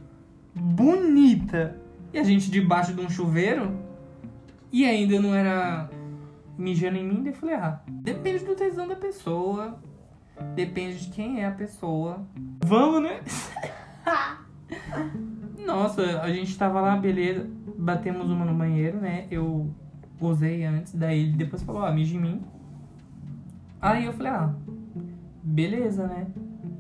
bonita. 0.53 1.77
E 2.13 2.19
a 2.19 2.23
gente 2.23 2.51
debaixo 2.51 2.93
de 2.93 3.01
um 3.01 3.09
chuveiro. 3.09 3.77
E 4.71 4.85
ainda 4.85 5.19
não 5.19 5.33
era 5.35 5.89
mijando 6.57 6.97
em 6.97 7.05
mim. 7.05 7.23
Daí 7.23 7.33
eu 7.33 7.37
falei, 7.37 7.55
ah, 7.55 7.81
depende 7.87 8.45
do 8.45 8.55
tesão 8.55 8.87
da 8.87 8.95
pessoa. 8.95 9.79
Depende 10.55 11.05
de 11.05 11.11
quem 11.11 11.41
é 11.41 11.47
a 11.47 11.51
pessoa. 11.51 12.25
Vamos, 12.63 13.03
né? 13.03 13.21
Nossa, 15.65 16.21
a 16.21 16.31
gente 16.31 16.57
tava 16.57 16.81
lá, 16.81 16.95
beleza. 16.95 17.49
Batemos 17.77 18.29
uma 18.29 18.45
no 18.45 18.53
banheiro, 18.53 18.99
né? 18.99 19.27
Eu 19.29 19.73
usei 20.19 20.63
antes, 20.63 20.93
daí 20.93 21.21
ele 21.21 21.33
depois 21.33 21.63
falou, 21.63 21.83
ah, 21.83 21.91
mija 21.91 22.15
em 22.15 22.19
mim. 22.19 22.41
Aí 23.81 24.05
eu 24.05 24.13
falei, 24.13 24.31
ah, 24.31 24.53
beleza, 25.41 26.05
né? 26.05 26.27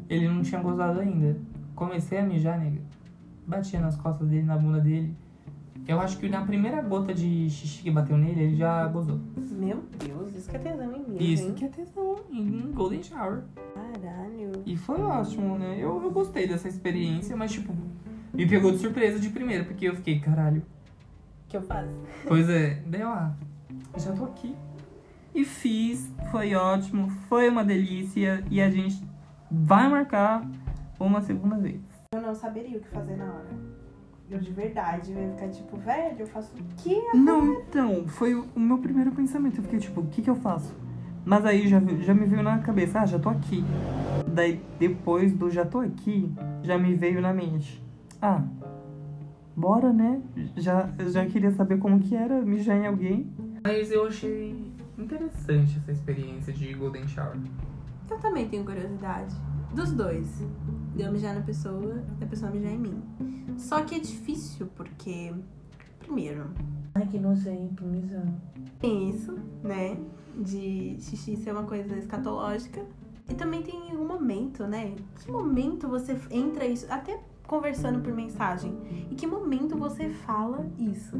Ele 0.07 0.27
não 0.27 0.41
tinha 0.41 0.61
gozado 0.61 0.99
ainda. 0.99 1.37
Comecei 1.73 2.19
a 2.19 2.23
mijar, 2.23 2.59
nega. 2.59 2.81
Batia 3.47 3.79
nas 3.79 3.95
costas 3.95 4.27
dele, 4.27 4.43
na 4.43 4.57
bunda 4.57 4.79
dele. 4.79 5.15
Eu 5.87 5.99
acho 5.99 6.19
que 6.19 6.29
na 6.29 6.45
primeira 6.45 6.81
gota 6.81 7.13
de 7.13 7.49
xixi 7.49 7.81
que 7.81 7.89
bateu 7.89 8.15
nele, 8.15 8.41
ele 8.41 8.55
já 8.55 8.87
gozou. 8.87 9.19
Meu 9.51 9.83
Deus, 9.97 10.35
isso 10.35 10.49
que 10.49 10.55
é 10.55 10.59
tesão 10.59 10.95
em 10.95 11.09
mim. 11.09 11.17
Isso 11.19 11.47
hein? 11.47 11.53
que 11.55 11.65
é 11.65 11.67
tesão 11.69 12.17
em 12.31 12.71
Golden 12.71 13.01
Shower. 13.01 13.41
Caralho. 13.73 14.51
E 14.65 14.77
foi 14.77 15.01
ótimo, 15.01 15.57
né? 15.57 15.77
Eu, 15.79 16.01
eu 16.03 16.11
gostei 16.11 16.47
dessa 16.47 16.67
experiência, 16.67 17.35
mas 17.35 17.51
tipo, 17.51 17.73
Me 18.33 18.47
pegou 18.47 18.71
de 18.71 18.77
surpresa 18.77 19.19
de 19.19 19.29
primeira, 19.29 19.63
porque 19.63 19.85
eu 19.89 19.95
fiquei, 19.95 20.19
caralho. 20.19 20.61
que 21.49 21.57
eu 21.57 21.61
faço? 21.61 21.99
Pois 22.27 22.47
é, 22.49 22.81
daí 22.85 23.03
lá, 23.03 23.35
já 23.97 24.13
tô 24.13 24.25
aqui. 24.25 24.55
E 25.33 25.45
fiz, 25.45 26.11
foi 26.29 26.55
ótimo, 26.55 27.09
foi 27.29 27.49
uma 27.49 27.63
delícia. 27.63 28.43
E 28.49 28.61
a 28.61 28.69
gente 28.69 29.03
vai 29.49 29.89
marcar 29.89 30.45
uma 30.99 31.21
segunda 31.21 31.57
vez. 31.57 31.81
Eu 32.13 32.21
não 32.21 32.35
saberia 32.35 32.77
o 32.77 32.81
que 32.81 32.89
fazer 32.89 33.15
na 33.15 33.25
hora. 33.25 33.49
Eu 34.29 34.39
de 34.39 34.51
verdade, 34.51 35.11
eu 35.11 35.21
ia 35.21 35.29
ficar 35.31 35.49
tipo, 35.49 35.77
velho, 35.77 36.15
eu 36.19 36.27
faço 36.27 36.53
o 36.55 36.81
quê? 36.81 37.01
Não, 37.13 37.53
então, 37.53 38.07
foi 38.07 38.33
o 38.33 38.47
meu 38.59 38.77
primeiro 38.77 39.11
pensamento. 39.11 39.57
Eu 39.57 39.63
fiquei 39.63 39.79
tipo, 39.79 40.01
o 40.01 40.07
que 40.07 40.21
que 40.21 40.29
eu 40.29 40.35
faço? 40.35 40.73
Mas 41.25 41.45
aí 41.45 41.67
já, 41.67 41.81
já 41.99 42.13
me 42.13 42.25
veio 42.25 42.41
na 42.41 42.59
cabeça, 42.59 43.01
ah, 43.01 43.05
já 43.05 43.19
tô 43.19 43.29
aqui. 43.29 43.63
Daí 44.27 44.61
depois 44.79 45.33
do 45.33 45.49
já 45.49 45.65
tô 45.65 45.79
aqui, 45.79 46.31
já 46.63 46.77
me 46.77 46.95
veio 46.95 47.21
na 47.21 47.33
mente, 47.33 47.83
ah, 48.21 48.41
bora 49.55 49.91
né? 49.91 50.21
Já, 50.55 50.89
já 51.09 51.25
queria 51.25 51.51
saber 51.51 51.77
como 51.79 51.99
que 51.99 52.15
era 52.15 52.41
mijar 52.41 52.77
em 52.77 52.87
alguém. 52.87 53.29
Mas 53.63 53.91
eu 53.91 54.07
achei 54.07 54.70
interessante 54.97 55.77
essa 55.79 55.91
experiência 55.91 56.53
de 56.53 56.73
Golden 56.73 57.07
Shower. 57.07 57.37
Eu 58.09 58.19
também 58.19 58.47
tenho 58.49 58.65
curiosidade. 58.65 59.35
Dos 59.73 59.93
dois. 59.93 60.27
De 60.95 61.01
eu 61.03 61.11
mijar 61.11 61.33
na 61.33 61.41
pessoa 61.41 62.03
e 62.19 62.23
a 62.23 62.27
pessoa 62.27 62.51
mijar 62.51 62.71
em 62.73 62.77
mim. 62.79 63.03
Só 63.57 63.81
que 63.83 63.95
é 63.95 63.99
difícil 63.99 64.67
porque, 64.75 65.33
primeiro, 65.99 66.49
Ai, 66.93 67.07
que 67.07 67.17
nojento, 67.17 67.85
mijar. 67.85 68.27
tem 68.79 69.09
isso, 69.09 69.37
né? 69.63 69.97
De 70.37 70.97
xixi 70.99 71.37
ser 71.37 71.51
uma 71.51 71.63
coisa 71.63 71.95
escatológica. 71.97 72.85
E 73.29 73.33
também 73.33 73.61
tem 73.61 73.95
um 73.95 74.05
momento, 74.05 74.67
né? 74.67 74.93
Que 75.23 75.31
momento 75.31 75.87
você 75.87 76.19
entra 76.29 76.65
isso, 76.65 76.85
até 76.91 77.17
conversando 77.51 77.99
por 77.99 78.13
mensagem. 78.13 78.73
E 79.11 79.15
que 79.15 79.27
momento 79.27 79.75
você 79.77 80.09
fala 80.09 80.65
isso? 80.79 81.19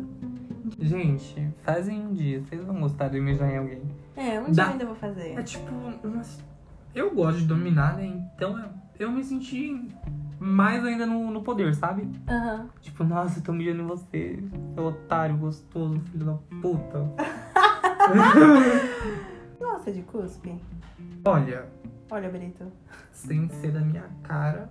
Gente, 0.80 1.50
fazem 1.62 2.00
um 2.08 2.14
dia, 2.14 2.40
vocês 2.42 2.64
vão 2.64 2.80
gostar 2.80 3.10
de 3.10 3.20
mijar 3.20 3.52
em 3.52 3.58
alguém. 3.58 3.82
É, 4.16 4.40
um 4.40 4.46
dia 4.46 4.54
Dá- 4.54 4.64
eu 4.68 4.72
ainda 4.72 4.86
vou 4.86 4.96
fazer. 4.96 5.34
É 5.38 5.44
tipo, 5.44 5.70
umas... 6.08 6.42
eu 6.96 7.14
gosto 7.14 7.40
de 7.42 7.48
dominar, 7.48 7.98
né? 7.98 8.06
Então 8.34 8.64
eu 8.98 9.12
me 9.12 9.22
senti 9.26 9.90
mais 10.40 10.86
ainda 10.86 11.06
no, 11.06 11.30
no 11.32 11.42
poder, 11.44 11.76
sabe? 11.76 12.10
Aham. 12.30 12.70
Tipo, 12.80 13.04
nossa, 13.04 13.40
eu 13.40 13.44
tô 13.44 13.52
mijando 13.52 13.82
em 13.84 13.86
você, 13.86 14.42
seu 14.74 14.86
otário 14.86 15.36
gostoso, 15.36 16.00
filho 16.00 16.26
da 16.26 16.34
puta. 16.62 17.12
Gosta 19.60 19.92
de 19.92 20.02
cuspe? 20.04 20.56
Olha, 21.26 21.68
Olha, 22.10 22.30
Brito. 22.30 22.72
sem 23.12 23.50
ser 23.50 23.72
da 23.72 23.82
minha 23.82 24.06
cara, 24.24 24.70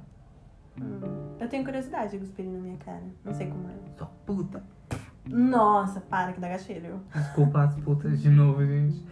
Hum. 0.81 1.37
Eu 1.39 1.49
tenho 1.49 1.65
curiosidade 1.65 2.13
de 2.13 2.19
cuspir 2.19 2.45
na 2.47 2.59
minha 2.59 2.77
cara. 2.79 3.03
Não 3.25 3.33
sei 3.35 3.49
como 3.49 3.69
é. 3.69 3.73
sua 3.97 4.07
puta. 4.27 4.63
Nossa, 5.27 6.01
para 6.01 6.33
que 6.33 6.41
dá 6.41 6.49
gatilho. 6.49 7.01
Desculpa 7.15 7.63
as 7.65 7.75
putas 7.77 8.21
de 8.21 8.31
novo, 8.31 8.65
gente. 8.65 9.05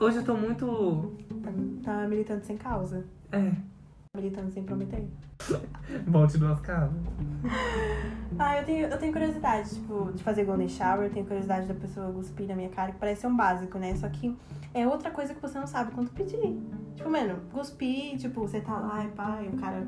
Hoje 0.00 0.18
eu 0.18 0.24
tô 0.24 0.34
muito. 0.34 1.14
Tá, 1.42 1.50
tá 1.82 2.08
militando 2.08 2.44
sem 2.44 2.56
causa. 2.56 3.04
É, 3.32 3.52
Militando 4.16 4.50
sem 4.50 4.62
prometer. 4.64 5.06
volte 6.06 6.38
duas 6.38 6.60
casas. 6.60 6.96
Ah, 8.38 8.58
eu 8.58 8.64
tenho, 8.66 8.86
eu 8.88 8.98
tenho 8.98 9.12
curiosidade, 9.12 9.70
tipo, 9.70 10.12
de 10.12 10.22
fazer 10.22 10.44
golden 10.44 10.68
shower, 10.68 11.06
eu 11.06 11.10
tenho 11.10 11.24
curiosidade 11.24 11.66
da 11.66 11.72
pessoa 11.72 12.12
cuspir 12.12 12.46
na 12.46 12.54
minha 12.54 12.68
cara, 12.68 12.92
que 12.92 12.98
parece 12.98 13.22
ser 13.22 13.28
um 13.28 13.36
básico, 13.36 13.78
né? 13.78 13.94
Só 13.94 14.08
que 14.10 14.36
é 14.74 14.86
outra 14.86 15.10
coisa 15.10 15.32
que 15.32 15.40
você 15.40 15.58
não 15.58 15.66
sabe 15.66 15.92
quando 15.92 16.10
pedir. 16.10 16.60
Tipo, 16.94 17.08
mano, 17.08 17.36
cuspir, 17.50 18.18
tipo, 18.18 18.40
você 18.42 18.60
tá 18.60 18.78
lá 18.78 19.04
e 19.04 19.08
pá, 19.08 19.40
e 19.42 19.48
o 19.48 19.56
cara 19.56 19.86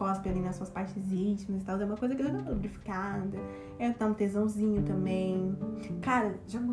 cospe 0.00 0.30
ali 0.30 0.40
nas 0.40 0.56
suas 0.56 0.70
partes 0.70 1.12
íntimas 1.12 1.60
e 1.60 1.64
tal, 1.66 1.78
é 1.78 1.84
uma 1.84 1.94
coisa 1.94 2.14
que 2.14 2.22
dá 2.22 2.30
uma 2.30 2.48
lubrificada. 2.48 3.38
É 3.78 3.90
dá 3.90 4.06
um 4.06 4.14
tesãozinho 4.14 4.82
também. 4.82 5.54
Cara, 6.00 6.36
já 6.48 6.58
Como 6.64 6.72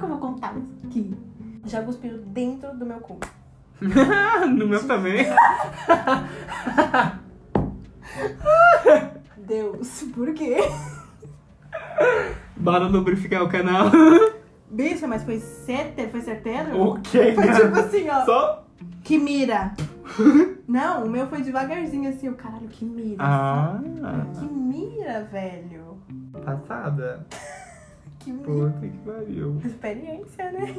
eu 0.00 0.08
vou 0.08 0.18
contar 0.18 0.52
isso 0.58 0.84
aqui? 0.88 1.14
Já 1.64 1.84
cuspiu 1.84 2.18
dentro 2.18 2.76
do 2.76 2.84
meu 2.84 2.98
cu. 2.98 3.20
no 3.80 4.66
meu 4.66 4.84
também. 4.88 5.24
Deus, 9.38 10.02
por 10.12 10.34
quê? 10.34 10.56
Bora 12.56 12.88
lubrificar 12.88 13.44
o 13.44 13.48
canal. 13.48 13.88
Bicha, 14.68 15.06
mas 15.06 15.22
foi 15.22 15.38
certeiro? 15.38 16.10
Foi 16.10 16.20
certeiro? 16.22 16.76
ok, 16.76 17.34
Foi 17.36 17.52
tipo 17.52 17.78
assim, 17.78 18.08
ó. 18.08 18.24
Só. 18.24 18.66
Que 19.04 19.16
mira. 19.16 19.74
Não, 20.68 21.04
o 21.06 21.10
meu 21.10 21.26
foi 21.26 21.42
devagarzinho 21.42 22.08
assim, 22.08 22.28
o 22.28 22.34
caralho, 22.34 22.68
que 22.68 22.84
mira. 22.84 23.16
Ah, 23.22 23.80
Que 24.38 24.44
mira, 24.46 25.24
velho. 25.30 25.98
passada. 26.44 27.26
Que 28.18 28.30
mira. 28.32 28.44
Puta 28.44 28.78
que 28.80 28.98
pariu. 28.98 29.58
Experiência, 29.64 30.52
né? 30.52 30.72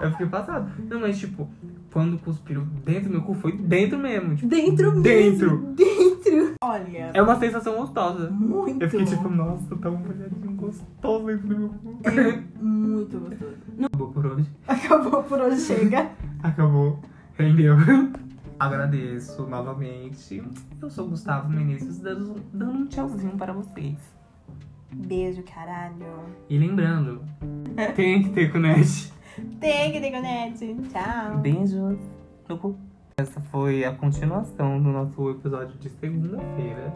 Eu 0.00 0.10
fiquei 0.10 0.26
passado. 0.26 0.70
Não, 0.90 1.00
mas 1.00 1.18
tipo, 1.18 1.48
quando 1.92 2.18
cuspiram 2.18 2.64
dentro 2.84 3.04
do 3.04 3.10
meu 3.12 3.22
cu, 3.22 3.32
foi 3.34 3.56
dentro 3.56 3.98
mesmo. 3.98 4.34
Tipo, 4.36 4.48
Dentro 4.48 5.00
Dentro. 5.00 5.58
mesmo. 5.60 5.74
Dentro. 5.74 6.54
Olha, 6.62 7.10
é 7.14 7.22
uma 7.22 7.38
sensação 7.38 7.76
gostosa. 7.76 8.28
muito. 8.30 8.82
Eu 8.82 8.90
fiquei 8.90 9.06
tipo, 9.06 9.28
nossa, 9.30 9.74
tá 9.76 9.88
um 9.88 9.96
molhadinho 9.96 10.52
gostoso 10.54 11.26
dentro 11.26 11.48
do 11.48 11.58
meu 11.58 11.68
cu. 11.70 12.00
É 12.04 12.38
muito 12.62 13.18
gostoso. 13.18 13.54
Acabou 13.78 14.08
por 14.12 14.26
hoje. 14.26 14.50
Acabou 14.68 15.22
por 15.22 15.40
hoje, 15.40 15.60
chega. 15.60 16.10
Acabou. 16.42 16.98
Rendeu. 17.36 17.74
Agradeço 18.58 19.46
novamente. 19.48 20.42
Eu 20.80 20.88
sou 20.88 21.08
Gustavo 21.08 21.50
Menezes, 21.50 21.98
dando, 21.98 22.36
dando 22.52 22.72
um 22.72 22.86
tchauzinho 22.86 23.36
para 23.36 23.52
vocês. 23.52 23.98
Beijo, 24.92 25.42
caralho. 25.42 26.06
E 26.48 26.56
lembrando, 26.56 27.22
tem 27.96 28.22
que 28.22 28.30
ter 28.30 28.52
cunete. 28.52 29.12
Tem 29.58 29.90
que 29.90 30.00
ter 30.00 30.12
conete. 30.12 30.76
Tchau. 30.92 31.38
Beijos 31.38 31.98
no 32.48 32.58
cu. 32.58 32.78
Essa 33.16 33.40
foi 33.40 33.84
a 33.84 33.92
continuação 33.92 34.80
do 34.80 34.90
nosso 34.90 35.30
episódio 35.30 35.76
de 35.78 35.90
segunda-feira. 35.90 36.94